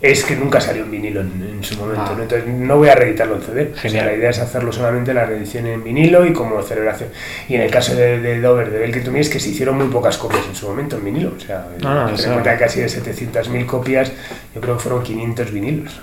[0.01, 2.13] es que nunca salió en vinilo en, en su momento, Ah.
[2.15, 2.23] ¿no?
[2.23, 3.71] Entonces no voy a reeditarlo en CD.
[3.73, 7.10] O sea, la idea es hacerlo solamente la reedición en vinilo y como celebración.
[7.49, 9.77] Y en el caso de, de Dover, de Belkin to Me, es que se hicieron
[9.77, 11.34] muy pocas copias en su momento en vinilo.
[11.36, 14.12] O sea, en eso- cuenta que casi de 700.000 copias,
[14.53, 15.99] yo creo que fueron 500 vinilos.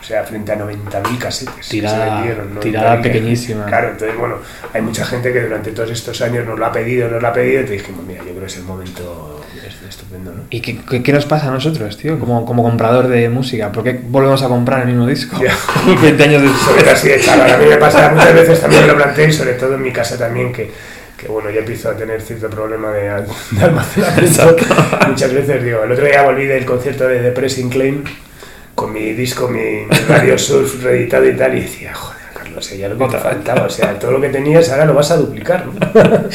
[0.00, 1.54] O sea, frente a 90.000 casetes.
[1.56, 2.60] que se Tirada- vendieron, ¿no?
[2.60, 3.66] tirada pequeñísima.
[3.66, 4.36] Claro, entonces, bueno,
[4.72, 7.32] hay mucha gente que durante todos estos años nos lo ha pedido, nos lo ha
[7.32, 10.42] pedido, y te dijimos, mira, yo creo que es el momento es- estupendo, ¿no?
[10.50, 12.18] ¿Y qué, qué- qué nos pasa a nosotros, tío?
[12.18, 13.70] Como, como comprador de música.
[13.72, 15.38] ¿Por qué volvemos a comprar el mismo disco?
[15.42, 15.54] Ya.
[16.02, 16.94] 20 años Sobre después.
[16.98, 17.52] así de chaval.
[17.52, 20.16] A mí me pasa muchas veces también lo planteé y sobre todo en mi casa
[20.16, 20.70] también que,
[21.16, 24.56] que bueno, ya empiezo a tener cierto problema de, de almacenamiento.
[25.08, 28.04] muchas veces digo, el otro día volví del concierto de Depressing Claim
[28.80, 32.88] con mi disco, mi, mi Radio Surf reeditado y tal y decía, joder, Carlos, ya
[32.88, 35.66] lo que te faltaba, o sea, todo lo que tenías ahora lo vas a duplicar,
[35.66, 35.74] ¿no?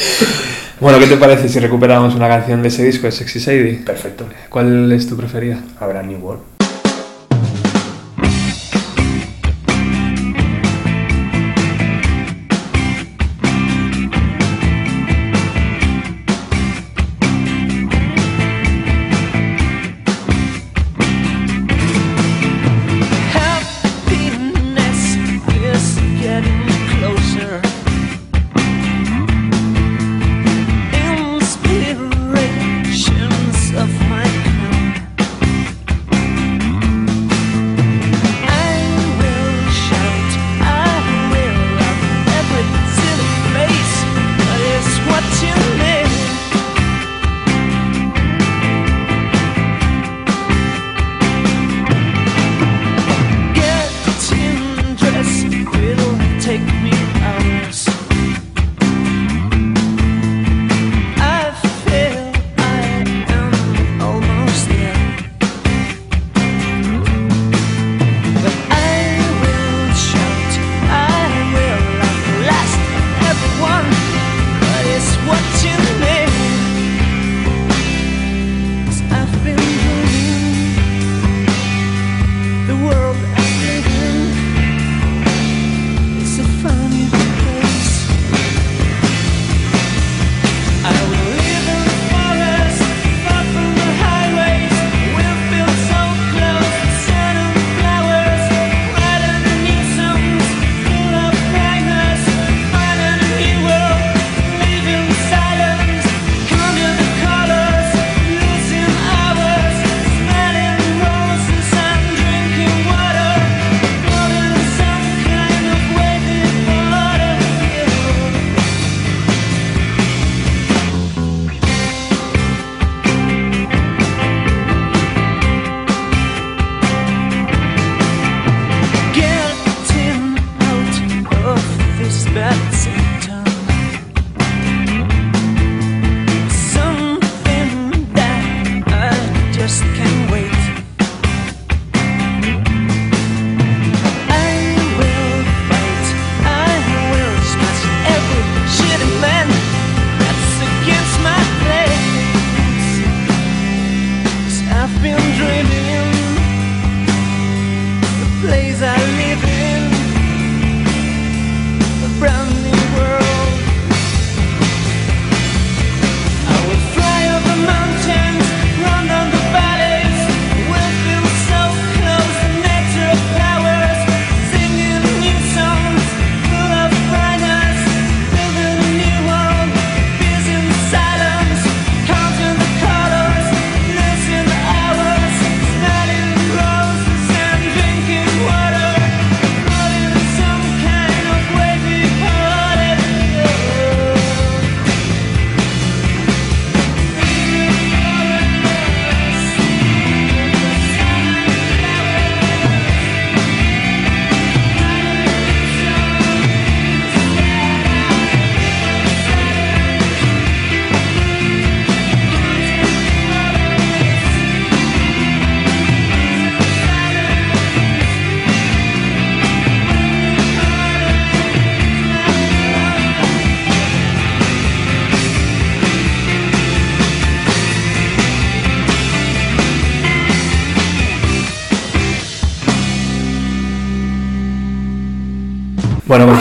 [0.78, 3.80] Bueno, ¿qué te parece si recuperamos una canción de ese disco, de Sexy Sadie?
[3.84, 4.26] Perfecto.
[4.50, 5.58] ¿Cuál es tu preferida?
[5.80, 6.55] Habrá New World.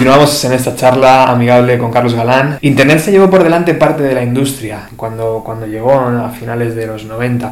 [0.05, 2.59] Continuamos en esta charla amigable con Carlos Galán.
[2.61, 6.85] Internet se llevó por delante parte de la industria cuando, cuando llegó a finales de
[6.85, 7.51] los 90.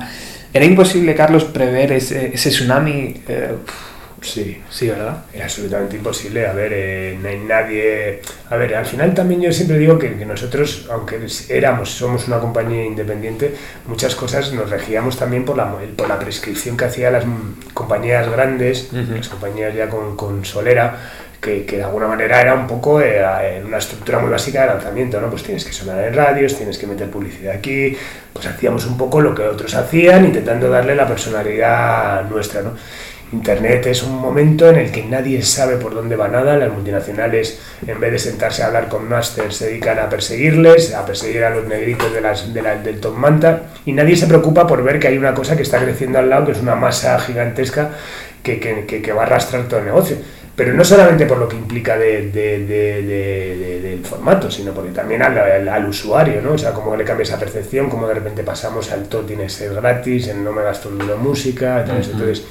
[0.54, 3.24] ¿Era imposible, Carlos, prever ese, ese tsunami?
[3.28, 3.56] Eh,
[4.24, 5.26] Sí, sí, ¿verdad?
[5.34, 6.48] Era absolutamente imposible.
[6.48, 8.22] A ver, eh, no hay nadie.
[8.50, 12.40] A ver, al final también yo siempre digo que, que nosotros, aunque éramos, somos una
[12.40, 13.54] compañía independiente,
[13.86, 17.26] muchas cosas nos regíamos también por la, por la prescripción que hacían las
[17.74, 19.16] compañías grandes, Ujú.
[19.18, 20.98] las compañías ya con, con solera.
[21.44, 23.22] Que, de alguna manera era un poco eh,
[23.66, 25.30] una estructura muy básica de lanzamiento, ¿no?
[25.30, 27.98] Pues tienes que sonar en radios, tienes que meter publicidad aquí,
[28.32, 32.72] pues hacíamos un poco lo que otros hacían, intentando darle la personalidad nuestra, ¿no?
[33.34, 37.60] Internet es un momento en el que nadie sabe por dónde va nada, las multinacionales
[37.86, 41.50] en vez de sentarse a hablar con masters se dedican a perseguirles, a perseguir a
[41.50, 45.00] los negritos de las, de la- del top manta y nadie se preocupa por ver
[45.00, 47.90] que hay una cosa que está creciendo al lado, que es una masa gigantesca
[48.44, 50.18] que- que- que va a arrastrar todo el negocio.
[50.56, 54.72] Pero no solamente por lo que implica de- de- de- de- de- del formato, sino
[54.72, 56.52] porque también al, al- al usuario, ¿no?
[56.54, 59.50] O sea, cómo le cambia esa percepción, cómo de repente pasamos al todo tiene que
[59.50, 62.44] ser gratis, en no me gasto en música, entonces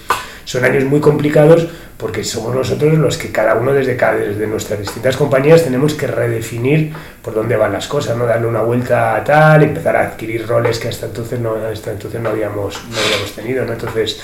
[0.44, 4.80] son años muy complicados porque somos nosotros los que cada uno desde, cada, desde nuestras
[4.80, 8.26] distintas compañías tenemos que redefinir por dónde van las cosas, ¿no?
[8.26, 12.20] darle una vuelta a tal, empezar a adquirir roles que hasta entonces no, hasta entonces
[12.20, 13.64] no, habíamos, no habíamos tenido.
[13.64, 13.74] ¿no?
[13.74, 14.20] Entonces,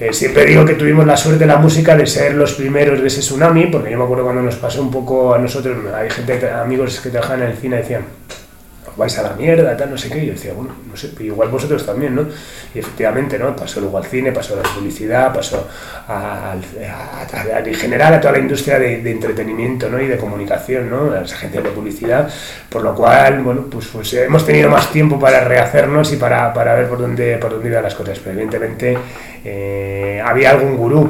[0.00, 3.08] eh, siempre digo que tuvimos la suerte de la música de ser los primeros de
[3.08, 6.50] ese tsunami, porque yo me acuerdo cuando nos pasó un poco a nosotros, hay gente,
[6.50, 8.47] amigos que trabajan en el cine, decían, "Os
[8.98, 11.48] vais a la mierda, tal, no sé qué, y yo decía, bueno, no sé, igual
[11.48, 12.22] vosotros también, ¿no?
[12.74, 13.54] Y efectivamente, ¿no?
[13.56, 15.66] Pasó luego al cine, pasó a la publicidad, pasó
[16.08, 16.54] a-
[17.64, 20.00] en general a toda la industria de, entretenimiento, ¿no?
[20.00, 21.10] Y de comunicación, ¿no?
[21.10, 22.28] Las agencias de publicidad,
[22.68, 26.74] por lo cual, bueno, pues, pues hemos tenido más tiempo para rehacernos y para, para
[26.74, 28.98] ver por dónde, por dónde iban las cosas, pero evidentemente
[29.44, 31.08] eh, había algún gurú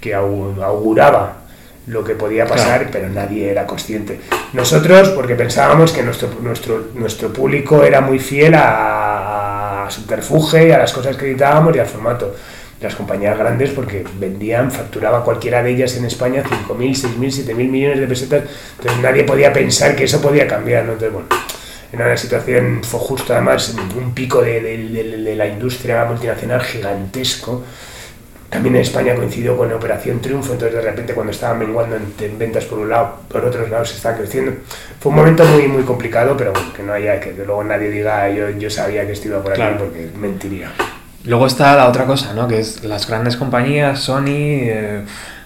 [0.00, 1.38] que au- auguraba
[1.86, 2.90] lo que podía pasar, Claro.
[2.92, 4.20] pero nadie era consciente.
[4.52, 10.78] Nosotros, porque pensábamos que nuestro, nuestro, nuestro público era muy fiel a, a Subterfuge, a
[10.78, 12.34] las cosas que editábamos y al formato.
[12.80, 18.00] Las compañías grandes, porque vendían, facturaba cualquiera de ellas en España 5.000, 6.000, 7.000 millones
[18.00, 18.42] de pesetas,
[18.78, 20.84] entonces nadie podía pensar que eso podía cambiar.
[20.84, 20.92] ¿no?
[20.92, 21.28] Entonces, bueno,
[21.92, 26.60] era una situación, fue justo además un pico de, de- de- de la industria multinacional
[26.62, 27.62] gigantesco.
[28.54, 32.38] También en España coincidió con Operación Triunfo, entonces de repente cuando estaban menguando en, en
[32.38, 34.52] ventas por un lado, por otros lados se estaba creciendo.
[35.00, 38.30] Fue un momento muy muy complicado, pero bueno, que no haya, que luego nadie diga
[38.30, 39.78] yo, yo sabía que esto iba por aquí, Claro.
[39.78, 40.70] porque mentiría.
[41.24, 42.46] Luego está la otra cosa, ¿no?
[42.46, 45.00] Que es las grandes compañías, Sony, eh,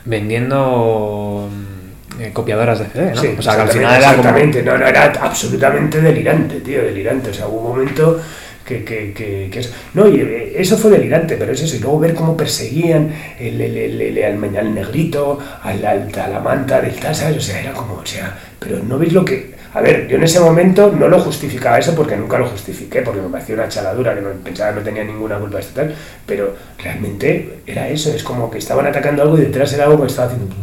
[0.05, 3.21] vendiendo mm, eh, copiadoras de CD, ¿no?
[3.21, 4.31] Sí, o sea, que al final era como...
[4.31, 7.31] No, no, era absolutamente delirante, tío, delirante.
[7.31, 8.21] O sea, hubo un momento
[8.69, 9.71] que, que, que, que eso...
[9.95, 11.77] No, y eh, eso fue delirante, pero es eso.
[11.77, 14.25] Y luego ver cómo perseguían el, el, el,
[14.57, 17.39] al, negrito, al, al- a la manta del tal, ¿sabes?
[17.39, 19.57] O sea, era como, o sea, pero no veis lo que...
[19.75, 23.21] A ver, yo en ese momento no lo justificaba eso porque nunca lo justifiqué, porque
[23.21, 25.95] me parecía una chaladura, que no, pensaba que no tenía ninguna culpa de esto tal,
[26.27, 30.09] pero realmente era eso, es como que estaban atacando algo y detrás era algo que
[30.09, 30.55] estaba haciendo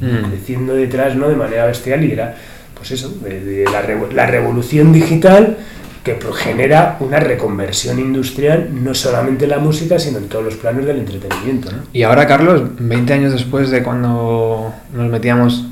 [0.00, 0.28] Mm.
[0.30, 1.28] creciendo detrás ¿no?
[1.30, 2.36] de manera bestial y era
[2.74, 5.56] pues eso, de, de la, la revolución digital
[6.02, 10.86] que genera una reconversión industrial no solamente en la música sino en todos los planos
[10.86, 11.70] del entretenimiento.
[11.70, 11.78] ¿no?
[11.92, 15.66] Y ahora, Carlos, 20 años después de cuando nos metíamos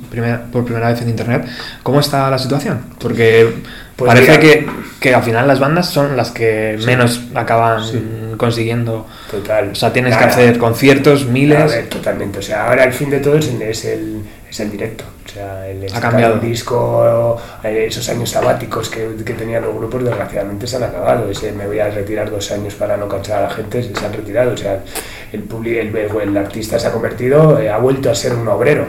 [0.53, 1.47] por primera vez en internet,
[1.83, 2.81] ¿cómo está la situación?
[2.99, 3.63] Porque
[3.99, 4.41] Pues parece mira.
[4.41, 4.67] que,
[5.01, 8.01] que al final las bandas son las que menos acaban Sí.
[8.37, 9.07] consiguiendo.
[9.31, 9.71] Total.
[9.73, 11.73] O sea, tienes que hacer conciertos, A miles.
[11.73, 12.39] ver, totalmente.
[12.39, 15.03] O sea, ahora el fin de todo es el, es el, es el directo.
[15.27, 16.39] O sea, el sacar cambiado.
[16.39, 21.29] disco, eh, esos años sabáticos que, que tenían los grupos, desgraciadamente se han acabado.
[21.29, 24.13] Ese me voy a retirar dos años para no cansar a la gente, se han
[24.13, 24.53] retirado.
[24.53, 24.81] O sea,
[25.33, 28.87] el, el, el artista se ha convertido, eh, ha vuelto a ser un obrero.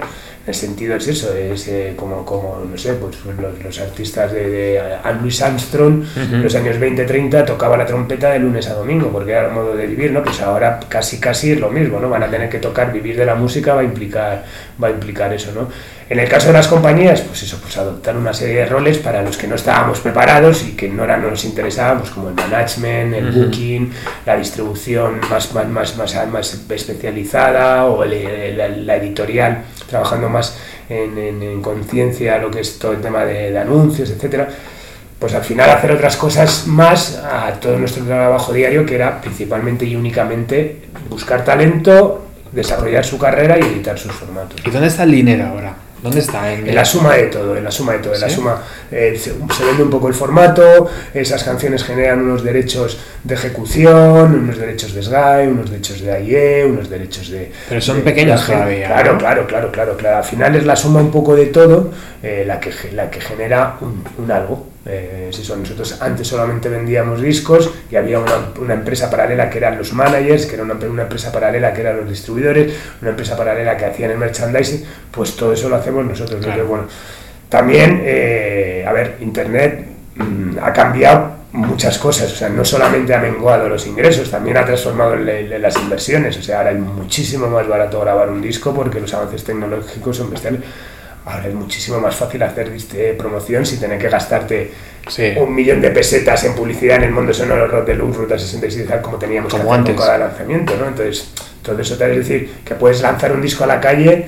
[0.50, 4.50] El sentido es eso, es eh, como, como, no sé, pues, los, los artistas de,
[4.50, 9.12] de Anne Louis Armstrong, en los años 20-30 tocaba la trompeta de lunes a domingo,
[9.12, 10.24] porque era el modo de vivir, ¿no?
[10.24, 12.10] Pues ahora casi casi es lo mismo, ¿no?
[12.10, 14.44] Van a tener que tocar, vivir de la música va a implicar,
[14.84, 15.70] va a implicar eso, ¿no?
[16.10, 19.22] En el caso de las compañías, pues eso, pues adoptar una serie de roles para
[19.22, 22.34] los que no estábamos preparados y que no, era, no nos interesaba, pues como el
[22.36, 23.92] management, el booking,
[24.26, 30.58] la distribución más, más, más, más, más especializada o el- el- la editorial, trabajando más
[30.90, 34.48] en, en- en conciencia lo que es todo el tema de, de anuncios, etcétera
[35.20, 39.84] pues al final hacer otras cosas más a todo nuestro trabajo diario, que era principalmente
[39.84, 44.62] y únicamente buscar talento, desarrollar su carrera y editar sus formatos.
[44.66, 45.74] ¿Y dónde está el dinero ahora?
[46.02, 46.52] ¿Dónde está?
[46.54, 49.14] En, En la suma de todo, en la suma de todo, en la suma eh,
[49.20, 54.58] se, se vende un poco el formato, esas canciones generan unos derechos de ejecución, unos
[54.58, 57.52] derechos de Sky, unos derechos de AIE, unos derechos de...
[57.68, 59.18] Pero son de- pequeños de- todavía, Claro, ¿no?
[59.20, 60.18] claro, claro, claro, claro.
[60.18, 61.92] Al final es la suma un poco de todo
[62.24, 64.69] eh, la, que, la que genera un, un algo.
[64.86, 69.58] Eh, es eso, nosotros antes solamente vendíamos discos y había una, una empresa paralela que
[69.58, 73.36] eran los managers, que era una, una empresa paralela que eran los distribuidores, una empresa
[73.36, 76.40] paralela que hacían el merchandising, pues todo eso lo hacemos nosotros.
[76.40, 76.46] ¿no?
[76.48, 76.62] Claro.
[76.62, 76.88] Entonces, bueno,
[77.50, 83.20] también, eh, a ver, Internet mm, ha cambiado muchas cosas, o sea, no solamente ha
[83.20, 87.48] menguado los ingresos, también ha transformado le- le- las inversiones, o sea, ahora es muchísimo
[87.48, 90.62] más barato grabar un disco porque los avances tecnológicos son bestiales.
[91.26, 94.72] Ahora es muchísimo más fácil hacer este, promoción sin tener que gastarte
[95.08, 95.32] Sí.
[95.38, 98.88] un millón de pesetas en publicidad en el mundo sonoro Rod de Luz, Ruta 66
[98.88, 99.96] tal, como teníamos Como que hacer antes.
[99.96, 100.88] con cada lanzamiento, ¿no?
[100.88, 101.32] Entonces,
[101.64, 104.28] todo eso te es decir que puedes lanzar un disco a la calle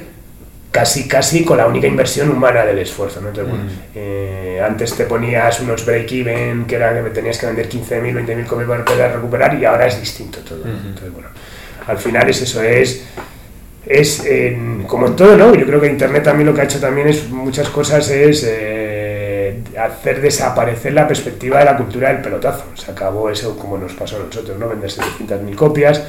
[0.71, 3.27] casi casi con la única inversión humana del esfuerzo, ¿no?
[3.27, 8.25] Entonces, bueno, eh, antes te ponías unos break-even que era que tenías que vender 15.000,
[8.25, 10.71] 20.000 copias para poder recuperar y ahora es distinto todo, ¿no?
[10.71, 11.27] Entonces, bueno,
[11.86, 13.04] al final es eso, es
[13.86, 15.54] es en- como en todo, ¿no?
[15.56, 19.60] Yo creo que Internet también lo que ha hecho también es muchas cosas es eh,
[19.80, 22.63] hacer desaparecer la perspectiva de la cultura del pelotazo.
[22.76, 24.70] Se acabó eso como nos pasó a nosotros, ¿no?
[24.70, 26.04] Vender 700.000 copias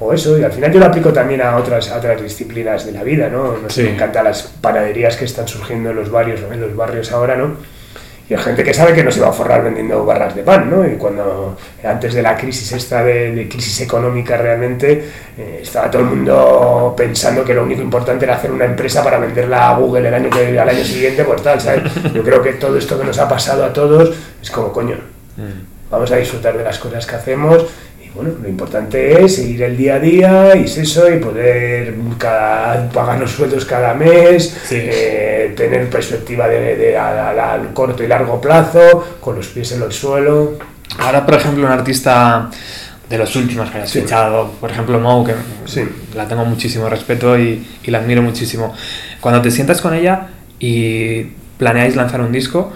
[0.00, 2.92] o eso, y al final yo lo aplico también a otras, a otras disciplinas de
[2.92, 3.56] la vida, ¿no?
[3.58, 3.88] No sé, Sí.
[3.88, 7.56] me encantan las panaderías que están surgiendo en los barrios, en los barrios ahora, ¿no?
[8.28, 10.70] Y hay gente que sabe que no se va a forrar vendiendo barras de pan,
[10.70, 10.86] ¿no?
[10.86, 15.04] Y cuando antes de la crisis esta de, de crisis económica realmente,
[15.36, 19.18] eh, estaba todo el mundo pensando que lo único importante era hacer una empresa para
[19.18, 21.82] venderla a Google el año que, al año siguiente, pues tal, ¿sabes?
[22.14, 24.96] Yo creo que todo esto que nos ha pasado a todos es como, coño,
[25.90, 27.66] vamos a disfrutar de las cosas que hacemos
[28.14, 32.88] bueno, lo importante es seguir el día a día y es eso y poder cada,
[32.90, 34.76] pagar los sueldos cada mes, Sí.
[34.78, 39.72] eh, tener perspectiva de, de a, a- a corto y largo plazo, con los pies
[39.72, 40.58] en el suelo.
[40.98, 42.50] Ahora, por ejemplo, un artista
[43.08, 44.00] de los últimos que hayas Sí.
[44.02, 45.32] fichado, por ejemplo, Mo, que
[45.66, 45.82] Sí.
[46.14, 48.74] la tengo muchísimo respeto y, y la admiro muchísimo.
[49.20, 51.24] Cuando te sientas con ella y
[51.58, 52.72] planeáis lanzar un disco,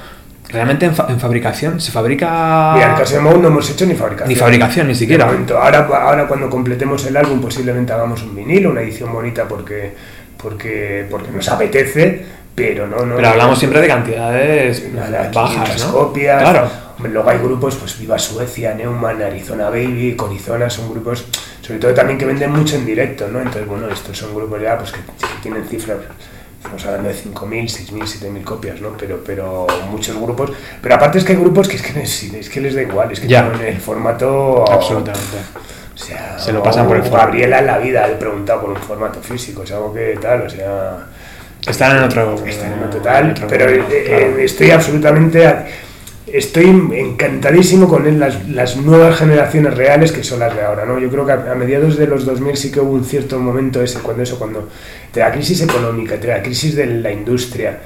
[0.49, 2.73] realmente en, fa- en fabricación se fabrica.
[2.75, 4.29] Mira, el caso de Mou no hemos hecho ni fabricación.
[4.29, 5.29] Ni fabricación, ni siquiera.
[5.61, 9.95] Ahora, ahora cuando completemos el álbum posiblemente hagamos un vinilo, una edición bonita porque,
[10.37, 12.25] porque, porque nos apetece,
[12.55, 13.05] pero no...
[13.05, 15.93] no Pero hablamos siempre de cantidades Nada, 500 bajas, ¿no?
[15.93, 16.41] copias.
[16.43, 16.87] Claro.
[17.13, 21.27] Luego hay grupos, pues Viva Suecia, Neumann, Arizona Baby, Corizona, son grupos,
[21.61, 23.39] sobre todo también que venden mucho en directo, ¿no?
[23.41, 25.99] Entonces, bueno, estos son grupos ya pues que, que tienen cifras,
[26.67, 28.91] estamos hablando de 5.000, 6.000, 7.000 copias, ¿no?
[28.99, 30.53] Pero, pero muchos grupos,
[30.83, 33.11] pero aparte es que hay grupos que es que, les- es que les da igual,
[33.13, 33.49] es que Ya.
[33.51, 34.65] tienen el formato...
[34.71, 35.37] Absolutamente.
[35.95, 37.09] O sea, Se lo pasan por el.
[37.09, 40.43] Gabriela en la vida le he preguntado por un formato físico, es algo que tal,
[40.43, 40.99] o sea...
[41.67, 42.35] Están en otro.
[42.47, 44.39] Está en otro pero mundo, eh, claro.
[44.39, 45.55] eh, estoy absolutamente.
[46.33, 46.65] Estoy
[46.95, 50.99] encantadísimo con las, las nuevas generaciones reales que son las de ahora, ¿no?
[50.99, 53.81] Yo creo que a, a mediados de los 2000 sí que hubo un cierto momento
[53.81, 54.69] ese, cuando eso, cuando
[55.15, 57.79] de la crisis económica, de la crisis de la industria,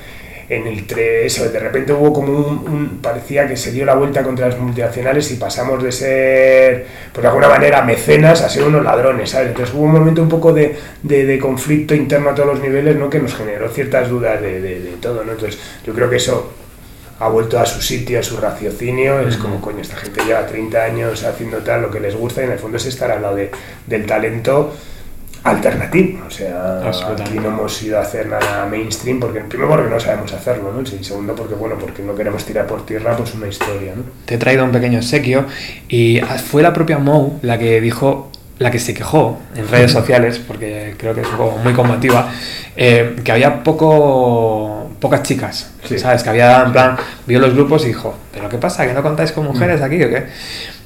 [0.49, 4.49] en el eso, de repente hubo como un, parecía que se dio la vuelta contra
[4.49, 9.31] las multinacionales y pasamos de ser, pues de alguna manera, mecenas a ser unos ladrones,
[9.31, 9.49] ¿sabes?
[9.49, 12.97] Entonces hubo un momento un poco de, de- de conflicto interno a todos los niveles,
[12.97, 13.09] ¿no?
[13.11, 15.33] Que nos generó ciertas dudas de- de todo, ¿no?
[15.33, 16.55] Entonces yo creo que eso
[17.21, 20.83] ha vuelto a su sitio, a su raciocinio, es como, coño, esta gente lleva 30
[20.83, 23.37] años haciendo tal, lo que les gusta, y en el fondo es estar al lado
[23.37, 23.51] de-
[23.87, 24.75] del talento
[25.43, 26.21] alternativo.
[26.27, 26.81] O sea,
[27.25, 30.83] aquí no hemos ido a hacer nada mainstream, porque primero porque no sabemos hacerlo, ¿no?
[30.83, 34.03] Y segundo porque, bueno, porque no queremos tirar por tierra pues una historia, ¿no?
[34.27, 35.47] Te he traído un pequeño obsequio
[35.89, 40.39] y fue la propia Mou la que dijo, la que se quejó en redes sociales,
[40.47, 42.31] porque creo que es como muy combativa,
[42.77, 44.70] eh, que había poco
[45.01, 45.99] pocas chicas, Sí.
[45.99, 46.23] ¿sabes?
[46.23, 46.97] Que había, en plan,
[47.27, 48.87] vio los grupos y dijo, ¿pero qué pasa?
[48.87, 50.27] ¿Que no contáis con mujeres aquí o qué?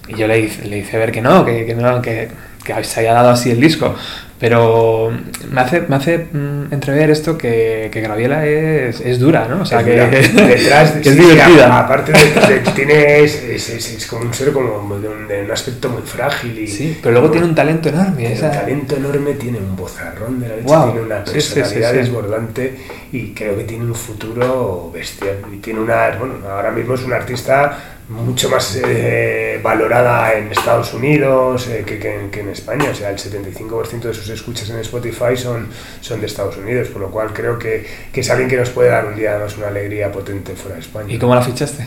[0.09, 2.29] Y yo le hice, le hice ver que no, que, que no, que,
[2.65, 3.95] que se haya dado así el disco.
[4.41, 5.11] Pero
[5.53, 9.63] me hace, me hace mm, entrever esto que, que Graviela es, es dura, ¿no?
[9.63, 9.93] O sea, Es que,
[10.43, 11.79] detrás que es sí, divertida.
[11.81, 15.89] Aparte de, de- tiene es, es, como un ser como de un, de un aspecto
[15.89, 18.17] muy frágil y Sí, pero luego tiene un talento enorme.
[18.17, 21.95] tiene esa- un talento enorme, tiene un bozarrón de la leche, tiene una personalidad sí,
[21.95, 21.97] sí.
[21.97, 22.77] desbordante
[23.13, 25.37] y creo que tiene un futuro bestial.
[25.53, 27.79] Y tiene una, bueno, ahora mismo es una artista
[28.09, 32.91] mucho más eh, valorada en Estados Unidos eh, que, que en, que en España.
[32.91, 35.69] O sea, el 75% de sus escuchas en Spotify son,
[36.01, 38.91] son de Estados Unidos, por lo cual creo que, que es alguien que nos puede
[38.91, 41.13] dar un día más una alegría potente fuera de España.
[41.15, 41.87] ¿Y cómo la fichaste?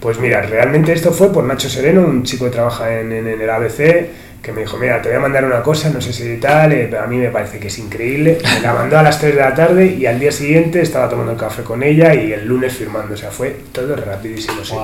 [0.00, 3.40] Pues mira, realmente esto fue por Nacho Sereno, un chico que trabaja en, en- en
[3.40, 4.06] el ABC,
[4.42, 6.86] que me dijo, mira, te voy a mandar una cosa, no sé si tal, eh,
[6.90, 8.38] pero a mí me parece que es increíble.
[8.54, 11.36] Me la mandó a las 3 de la tarde y al día siguiente estaba tomando
[11.36, 14.64] café con ella y el lunes firmando, o sea, fue todo rapidísimo.
[14.64, 14.74] Sí.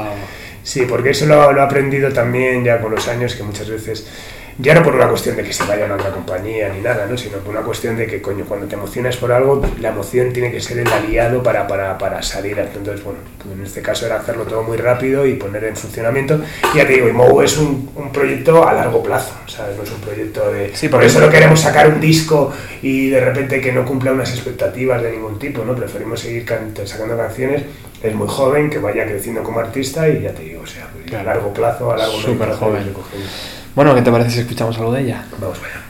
[0.67, 4.05] Sí, porque eso lo, lo he aprendido también ya con los años, que muchas veces,
[4.59, 7.17] ya no por una cuestión de que se vayan a otra compañía ni nada, ¿no?
[7.17, 10.51] sino por una cuestión de que, coño, cuando te emocionas por algo, la emoción tiene
[10.51, 12.59] que ser el aliado para, para, para salir.
[12.59, 16.41] Entonces, bueno, pues en este caso era hacerlo todo muy rápido y poner en funcionamiento.
[16.75, 19.77] Y ya te digo, y Mou es un, un proyecto a largo plazo, ¿sabes?
[19.77, 20.75] No es un proyecto de...
[20.75, 22.53] Sí, por eso no queremos sacar un disco
[22.83, 25.77] y de repente que no cumpla unas expectativas de ningún tipo, ¿no?
[25.77, 27.63] Preferimos seguir can- sacando canciones.
[28.03, 31.13] Es muy joven, que vaya creciendo como artista y ya te digo, o sea, pues,
[31.15, 32.95] a largo plazo, a largo Súper plazo, joven.
[33.75, 35.25] Bueno, ¿qué te parece si escuchamos algo de ella?
[35.39, 35.86] Vamos para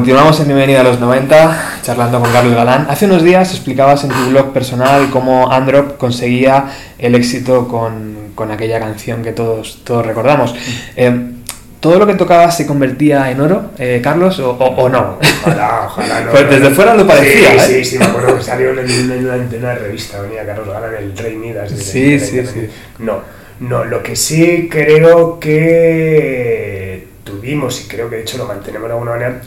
[0.00, 2.86] continuamos en Bienvenida a los 90, charlando con Carlos Galán.
[2.88, 8.50] Hace unos días explicabas en tu blog personal cómo Androp conseguía el éxito con, con
[8.50, 10.54] aquella canción que todos, todos recordamos.
[10.96, 11.32] Eh,
[11.80, 15.18] ¿Todo lo que tocabas se convertía en oro, eh, Carlos, o, o- o no?
[15.44, 16.30] Ojalá, ojalá no.
[16.30, 17.84] Pues desde fuera lo parecía, Sí, ¿eh?
[17.84, 20.94] sí, sí, me acuerdo que salió en, en una, en una revista, venía Carlos Galán,
[20.98, 21.70] el Rey Midas.
[21.76, 22.70] de- Sí, de- sí, sí.
[23.00, 23.18] No,
[23.60, 28.92] no, lo que sí creo que tuvimos, y creo que de hecho lo mantenemos de
[28.94, 29.40] alguna manera,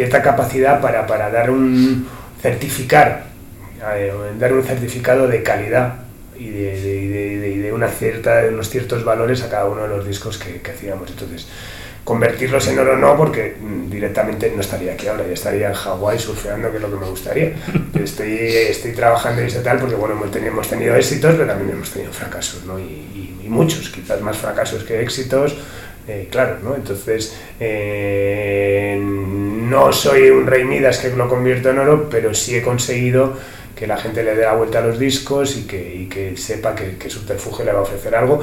[0.00, 2.06] cierta capacidad para, para dar un
[2.40, 3.24] certificar,
[3.96, 5.94] eh, dar un certificado de calidad
[6.38, 10.06] y de, de- de- de- una cierta, unos ciertos valores a cada uno de los
[10.06, 11.10] discos que, que hacíamos.
[11.10, 11.46] Entonces,
[12.02, 16.18] convertirlos en oro no, porque mm, directamente no estaría aquí ahora, ya estaría en Hawái
[16.18, 17.52] surfeando, que es lo que me gustaría.
[18.02, 21.72] Estoy, estoy trabajando y eso tal, porque bueno, hemos tenido, hemos tenido éxitos, pero también
[21.76, 22.78] hemos tenido fracasos, ¿no?
[22.78, 25.58] Y, y- y muchos, quizás más fracasos que éxitos.
[26.08, 26.74] Eh, claro, ¿no?
[26.74, 32.62] Entonces, eh, no soy un rey Midas que lo convierto en oro, pero sí he
[32.62, 33.34] conseguido
[33.76, 36.96] que la gente le dé la vuelta a los discos y que, que sepa que,
[36.96, 38.42] que Subterfuge le va a ofrecer algo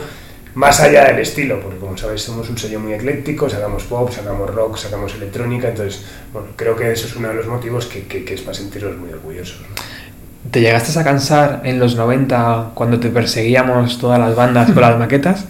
[0.56, 4.50] más allá del estilo, porque como sabéis somos un sello muy ecléctico, sacamos pop, sacamos
[4.56, 6.04] rock, sacamos electrónica, entonces,
[6.34, 8.98] bueno, creo que eso es uno de los motivos que, que- que es para sentirnos
[8.98, 9.62] muy orgullosos.
[10.52, 14.98] ¿Te llegaste a cansar en los 90 cuando te perseguíamos todas las bandas con las
[15.00, 15.46] maquetas?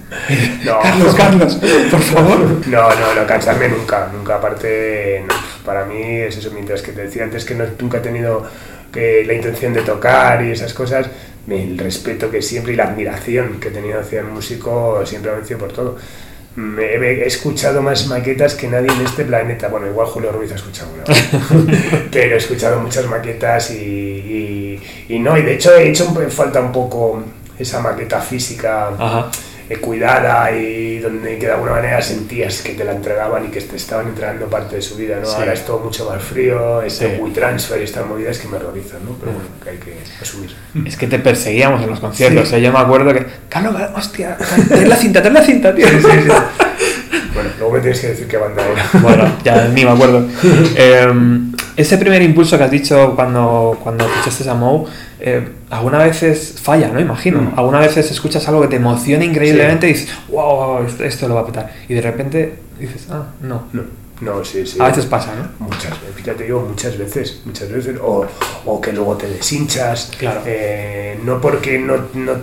[0.63, 0.79] No.
[0.81, 1.59] Carlos, Carlos,
[1.91, 2.39] por favor.
[2.67, 4.35] No, no, no, cansarme nunca, nunca.
[4.35, 5.35] Aparte, no,
[5.65, 8.49] para mí es eso, mientras que te decía antes que no, nunca he tenido
[8.91, 11.07] que, la intención de tocar y esas cosas,
[11.47, 15.35] el respeto que siempre y la admiración que he tenido hacia el músico siempre ha
[15.35, 15.97] vencido por todo.
[16.57, 19.67] He, escuchado más maquetas que nadie en este planeta.
[19.67, 21.03] Bueno, igual Julio Ruiz ha escuchado una,
[22.11, 26.59] pero he escuchado muchas maquetas y, y, y no, y de hecho he hecho falta
[26.59, 27.23] un poco
[27.59, 29.31] esa maqueta física Ajá.
[29.69, 33.59] Eh, cuidada y donde que de alguna manera sentías que te la entregaban y que
[33.61, 35.25] te estaban entregando parte de su vida, ¿no?
[35.25, 35.35] Sí.
[35.37, 37.21] Ahora es todo mucho más frío, este Sí.
[37.21, 39.11] WeTransfer y estas movidas que me horrorizan, ¿no?
[39.19, 40.55] Pero bueno, que hay que asumir.
[40.85, 42.49] Es que te perseguíamos en los conciertos.
[42.49, 42.55] Sí.
[42.55, 42.61] ¿eh?
[42.61, 43.25] Yo me acuerdo que.
[43.49, 44.37] Carlos, hostia,
[44.69, 45.87] trae la cinta, trae la cinta, tío.
[47.57, 48.85] Luego me tienes que decir qué banda era.
[49.01, 50.27] Bueno, ya ni me acuerdo.
[50.75, 51.07] Eh,
[51.77, 54.85] ese primer impulso que has dicho cuando, cuando escuchaste a Moe,
[55.19, 56.99] eh, algunas veces falla, ¿no?
[56.99, 57.41] Imagino.
[57.41, 57.53] Mm.
[57.55, 61.41] Algunas veces escuchas algo que te emociona increíblemente y dices, wow, esto, esto lo va
[61.41, 61.71] a petar.
[61.87, 63.65] Y de repente dices, ah, no.
[63.73, 63.83] No,
[64.21, 64.77] no, sí, sí.
[64.81, 65.49] A veces pasa, ¿no?
[65.67, 68.25] Muchas veces, ya te digo, muchas veces, muchas veces, o,
[68.65, 70.41] o que luego te deshinchas, Claro.
[70.45, 72.33] eh, no porque no, no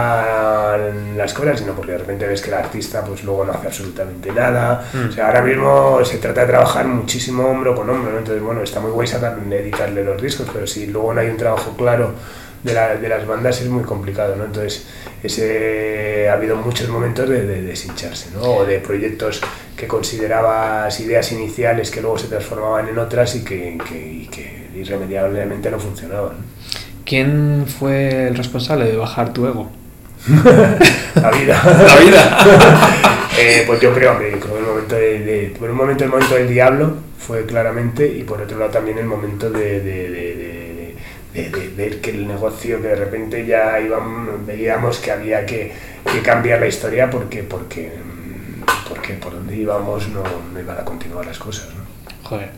[0.00, 3.66] trasciendan las cosas, sino porque de repente ves que el artista pues luego no hace
[3.66, 5.08] absolutamente nada, Mm.
[5.08, 8.18] o sea, ahora mismo se trata de trabajar muchísimo hombro con hombro, ¿no?
[8.18, 11.36] entonces bueno, está muy guay sacar, editarle los discos, pero si luego no hay un
[11.36, 12.12] trabajo claro
[12.66, 14.44] de, la- de las bandas es muy complicado, ¿no?
[14.44, 14.86] Entonces,
[15.22, 18.42] ese, ha habido muchos momentos de, de deshincharse, ¿no?
[18.42, 19.40] O de proyectos
[19.76, 24.66] que considerabas ideas iniciales que luego se transformaban en otras y que, que- y que
[24.76, 26.36] irremediablemente no funcionaban.
[27.04, 29.70] ¿Quién fue el responsable de bajar tu ego?
[31.14, 31.62] La vida.
[31.86, 32.38] La vida.
[33.38, 36.08] Eh, pues yo creo, hombre, creo que el momento de, de- por un momento el
[36.10, 40.08] momento del diablo fue claramente y por otro lado también el momento de, de-
[41.44, 45.72] de- ver que el negocio que de repente ya íbamos, veíamos que había que,
[46.10, 47.92] que cambiar la historia porque porque
[48.88, 50.22] porque por donde íbamos no,
[50.52, 51.66] no iban a continuar las cosas.
[51.74, 51.84] ¿no?
[52.28, 52.50] Joder,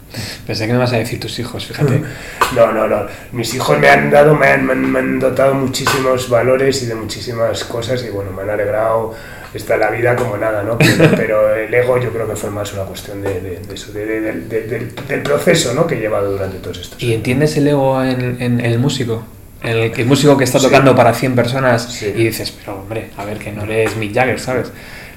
[0.46, 2.02] pensé que me vas a decir tus hijos, fíjate.
[2.56, 3.06] No, no, no.
[3.32, 6.86] Mis hijos me han dado, me han, me han- me han dotado muchísimos valores y
[6.86, 9.14] de muchísimas cosas y bueno, me han alegrado
[9.54, 10.76] esta la vida como nada, ¿no?
[10.78, 15.22] Pero, pero el ego yo creo que fue más una cuestión de, de- eso, del,
[15.22, 15.86] proceso, ¿no?
[15.86, 19.24] Que he llevado durante todos estos ¿Y entiendes el ego en, en el músico?
[19.62, 20.66] El, el músico que está Sí.
[20.66, 22.12] tocando para 100 personas Sí.
[22.14, 24.70] y dices, pero hombre, a ver, que no eres Mick Jagger, ¿sabes?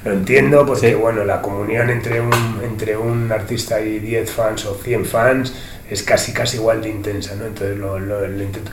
[0.03, 0.93] Lo entiendo porque, Sí.
[0.95, 2.31] bueno, la comunión entre un,
[2.63, 5.53] entre un artista y 10 fans o 100 fans
[5.89, 7.45] es casi, casi igual de intensa, ¿no?
[7.45, 8.71] Entonces lo, lo- lo intento.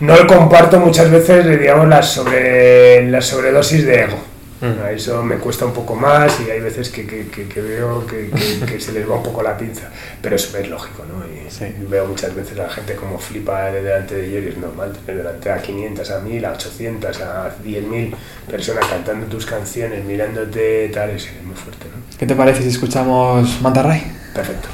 [0.00, 4.16] No lo comparto muchas veces, digamos, la, sobre, la sobredosis de ego.
[4.62, 4.80] Mm.
[4.84, 8.06] A Eso me cuesta un poco más y hay veces que, que- que- que veo
[8.06, 8.30] que,
[8.80, 9.90] se les va un poco la pinza,
[10.22, 11.24] pero eso es lógico, ¿no?
[11.26, 11.66] Y Sí.
[11.88, 14.92] veo muchas veces a la gente como flipa de delante de ellos y es normal
[15.04, 18.14] tener delante a 500, a 1000, a 800, a 10.000
[18.48, 22.02] personas cantando tus canciones, mirándote, tal, es muy fuerte, ¿no?
[22.18, 24.02] ¿Qué te parece si escuchamos Manta Ray?
[24.34, 24.68] Perfecto.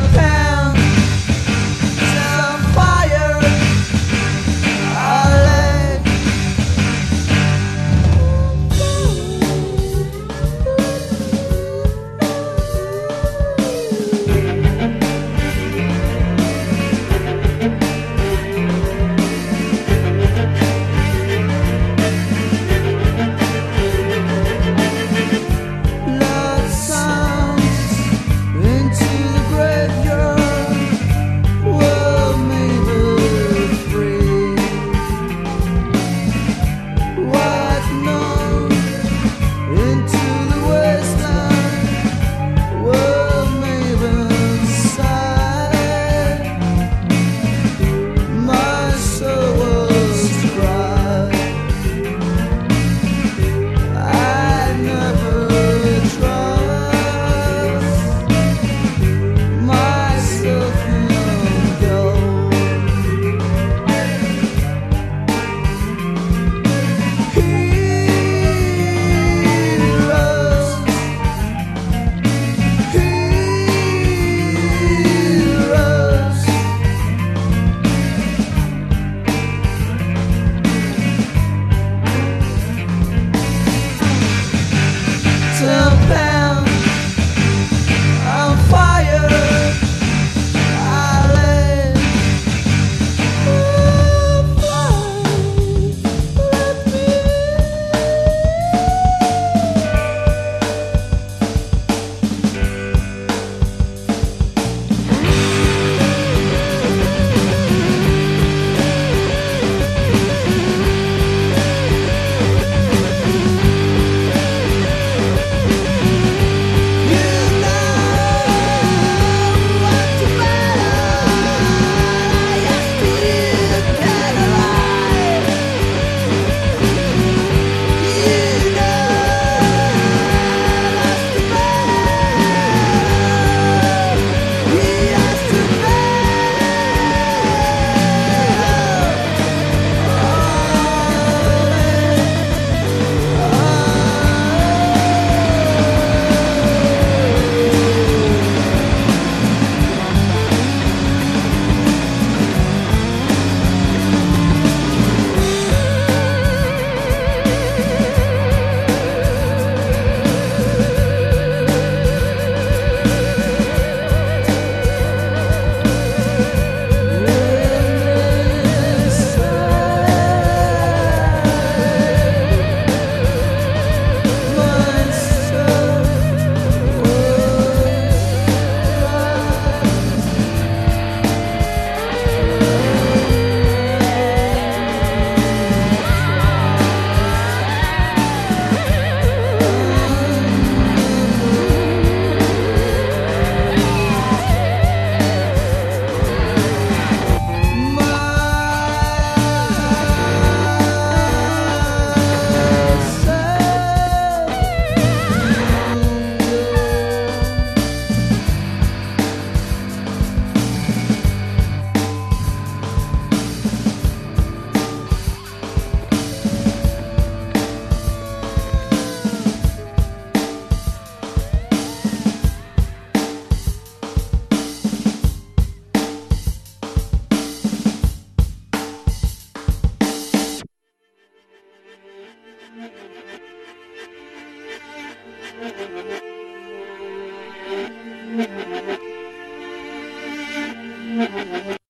[0.00, 0.29] compare.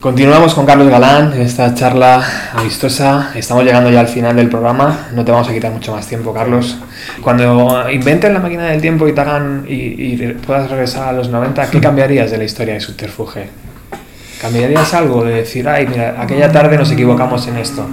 [0.00, 2.24] Continuamos con Carlos Galán en esta charla
[2.54, 3.32] amistosa.
[3.34, 5.08] Estamos llegando ya al final del programa.
[5.14, 6.78] No te vamos a quitar mucho más tiempo, Carlos.
[7.20, 11.28] Cuando inventen la máquina del tiempo y te hagan y, y puedas regresar a los
[11.28, 13.50] 90, ¿qué cambiarías de la historia de Subterfuge?
[14.40, 17.86] ¿Cambiarías algo de decir, ay, mira, aquella tarde nos equivocamos en esto?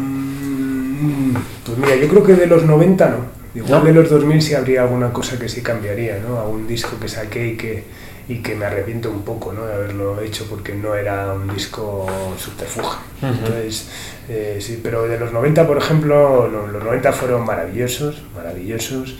[1.65, 3.37] Pues mira, yo creo que de los 90 no.
[3.53, 3.85] Igual ¿No?
[3.85, 6.39] de los 2000 sí habría alguna cosa que sí cambiaría, ¿no?
[6.39, 7.83] Algún disco que saqué y que,
[8.29, 9.65] y que me arrepiento un poco, ¿no?
[9.65, 12.05] De haberlo hecho porque no era un disco
[12.37, 12.97] subterfuge.
[13.21, 13.33] Ujú.
[13.33, 13.87] Entonces,
[14.27, 19.15] eh, sí, pero de los 90, por ejemplo, lo- los 90 fueron maravillosos, maravillosos.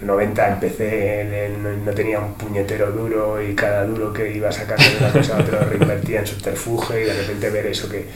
[0.00, 4.50] Los 90 empecé, en el- no, tenía un puñetero duro y cada duro que iba
[4.50, 7.86] sacando de una cosa a otra lo reinvertía en subterfuge y de repente ver eso
[7.88, 8.06] que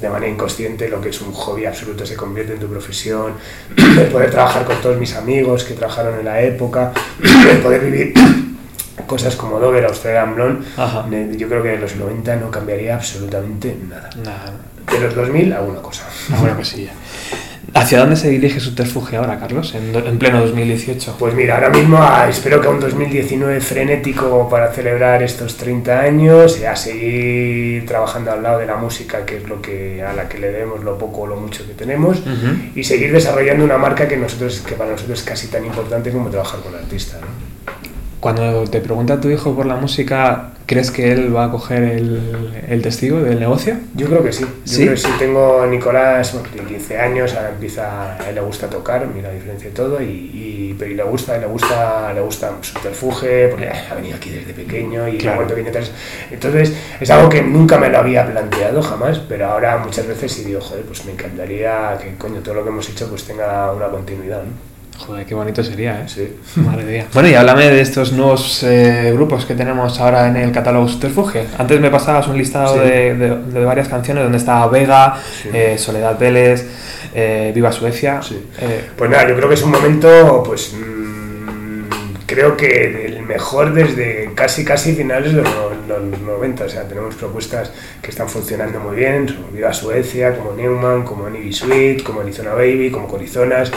[0.00, 3.34] de manera inconsciente lo que es un hobby absoluto se convierte en tu profesión,
[3.76, 6.92] el poder trabajar con todos mis amigos que trabajaron en la época,
[7.50, 8.12] el poder vivir
[9.06, 14.10] cosas como Dover, Australian Blonde, yo creo que de los 90 no cambiaría absolutamente nada.
[14.24, 14.52] Nada,
[14.90, 16.06] De los 2000 alguna cosa.
[16.32, 16.92] alguna cosilla.
[17.72, 19.74] ¿Hacia dónde se dirige Subterfuge ahora, Carlos?
[19.74, 21.16] En, en pleno 2018.
[21.18, 26.00] Pues mira, ahora mismo ah, espero que a un 2019 frenético para celebrar estos 30
[26.00, 30.12] años y a seguir trabajando al lado de la música, que es lo que a
[30.12, 32.22] la que le debemos lo poco o lo mucho que tenemos,
[32.74, 36.28] y seguir desarrollando una marca que nosotros que para nosotros es casi tan importante como
[36.28, 37.20] trabajar con artistas.
[37.20, 37.49] ¿no?
[38.20, 42.50] Cuando te pregunta tu hijo por la música, ¿crees que él va a coger el,
[42.68, 43.76] el testigo del negocio?
[43.94, 44.44] Yo creo que sí.
[44.44, 44.82] Yo ¿Sí?
[44.82, 45.08] creo que sí.
[45.18, 49.28] Tengo a Nicolás, bueno, tiene 15 años, ahora empieza, a él le gusta tocar, mira
[49.28, 53.48] la diferencia y todo, y, y, pero y le gusta, le gusta, le gusta subterfuge,
[53.48, 55.46] porque ha venido aquí desde pequeño y Claro.
[55.46, 55.90] que entonces,
[56.30, 60.44] entonces es algo que nunca me lo había planteado jamás, pero ahora muchas veces sí
[60.44, 63.88] digo, joder, pues me encantaría que coño todo lo que hemos hecho pues tenga una
[63.88, 64.69] continuidad, ¿no?
[65.06, 66.04] Joder, qué bonito sería, ¿eh?
[66.08, 66.28] Sí.
[66.56, 67.06] Madre mía.
[67.14, 71.46] Bueno, y háblame de estos nuevos eh, grupos que tenemos ahora en el catálogo Subterfuge.
[71.58, 72.80] Antes me pasabas un listado Sí.
[72.80, 75.48] de, de- de varias canciones donde estaba Vega, Sí.
[75.52, 76.66] eh, Soledad Vélez,
[77.14, 78.20] eh, Viva Suecia.
[78.22, 78.46] Sí.
[78.60, 80.74] eh, Pues nada, yo creo que es un momento, pues
[82.30, 85.52] creo que el mejor desde casi casi finales de los,
[85.88, 86.64] los 90.
[86.64, 91.26] O sea, tenemos propuestas que están funcionando muy bien, como Viva Suecia, como Newman, como
[91.26, 93.72] Annie Sweet, como Arizona Baby, como Corizonas,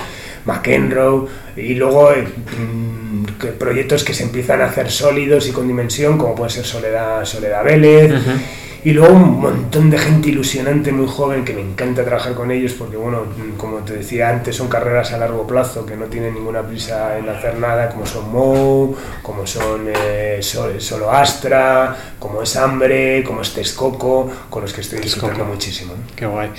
[0.45, 1.27] McEnroe,
[1.57, 2.27] y luego eh,
[2.59, 3.23] mm,
[3.57, 7.63] proyectos que se empiezan a hacer sólidos y con dimensión, como puede ser Soledad, Soledad
[7.63, 8.13] Vélez.
[8.86, 12.73] Y luego un montón de gente ilusionante, muy joven, que me encanta trabajar con ellos
[12.73, 13.19] porque, bueno,
[13.57, 17.29] como te decía antes, son carreras a largo plazo que no tienen ninguna prisa en
[17.29, 23.41] hacer nada, como son Mou, como son eh, Sol- Solo Astra, como es Hambre, como
[23.41, 25.93] es Texcoco, con los que estoy disfrutando muchísimo.
[25.95, 26.03] ¿no?
[26.15, 26.49] Qué guay.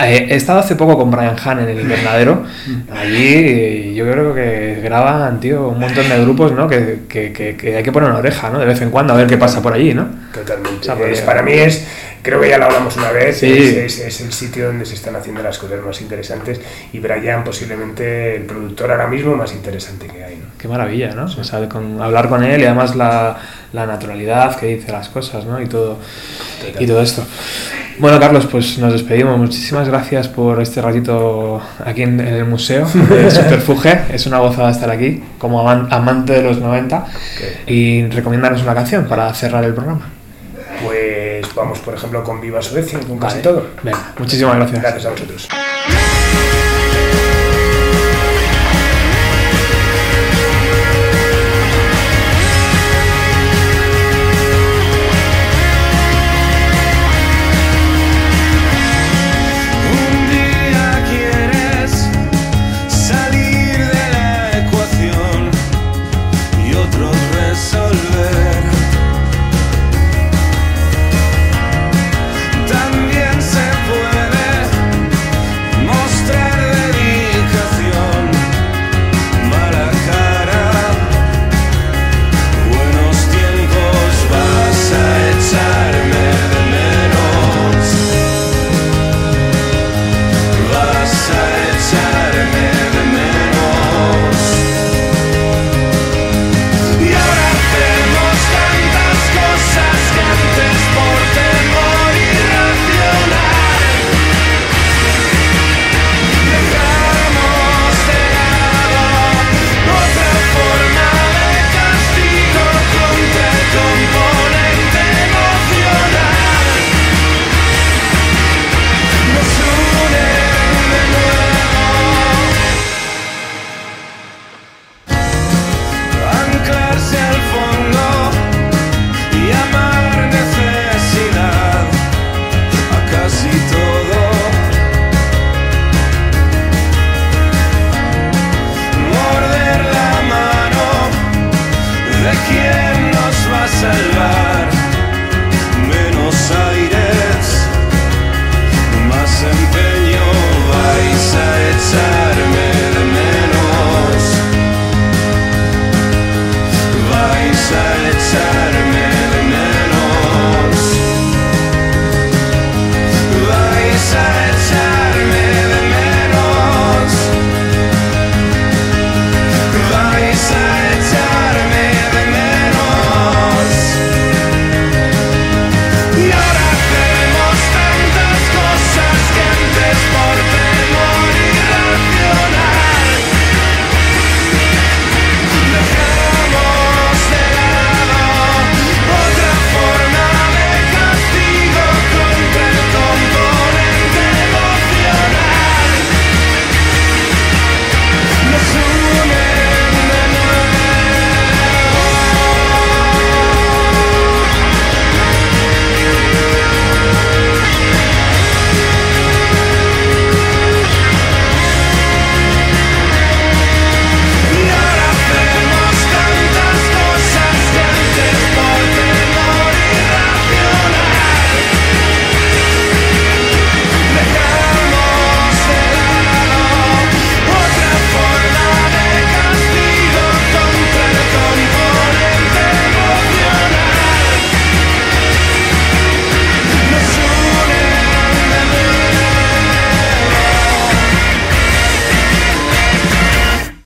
[0.00, 2.42] Eh, he estado hace poco con Brian Han en el invernadero.
[2.94, 6.68] Allí eh, yo creo que graban, tío, un montón de grupos, ¿no?
[6.68, 8.58] Que, que- que- que hay que poner una oreja, ¿no?
[8.58, 10.06] De vez en cuando a ver qué pasa por allí, ¿no?
[10.32, 10.80] Totalmente.
[10.80, 11.84] O sea, porque- Es- para mí es,
[12.22, 13.52] creo que ya lo hablamos una vez, Sí.
[13.52, 16.60] es, es- es el sitio donde se están haciendo las cosas más interesantes
[16.92, 20.36] y Brian posiblemente el productor ahora mismo más interesante que hay.
[20.36, 20.44] ¿no?
[20.58, 21.24] Qué maravilla, ¿no?
[21.24, 23.36] O sea, con, hablar con él y además la,
[23.72, 25.60] la naturalidad que dice las cosas, ¿no?
[25.60, 25.98] Y todo,
[26.78, 27.24] y todo esto.
[27.98, 29.38] Bueno, Carlos, pues nos despedimos.
[29.38, 34.06] Muchísimas gracias por este ratito aquí en, en el museo de Superfuge.
[34.12, 37.06] Es una gozada estar aquí como aman- amante de los 90
[37.66, 40.10] y recomiendarnos una canción para cerrar el programa.
[41.54, 43.42] Vamos, por ejemplo, con Viva Suecia, con casi Vale.
[43.42, 43.66] todo.
[43.82, 44.80] Venga, muchísimas gracias.
[44.82, 45.48] Gracias a vosotros.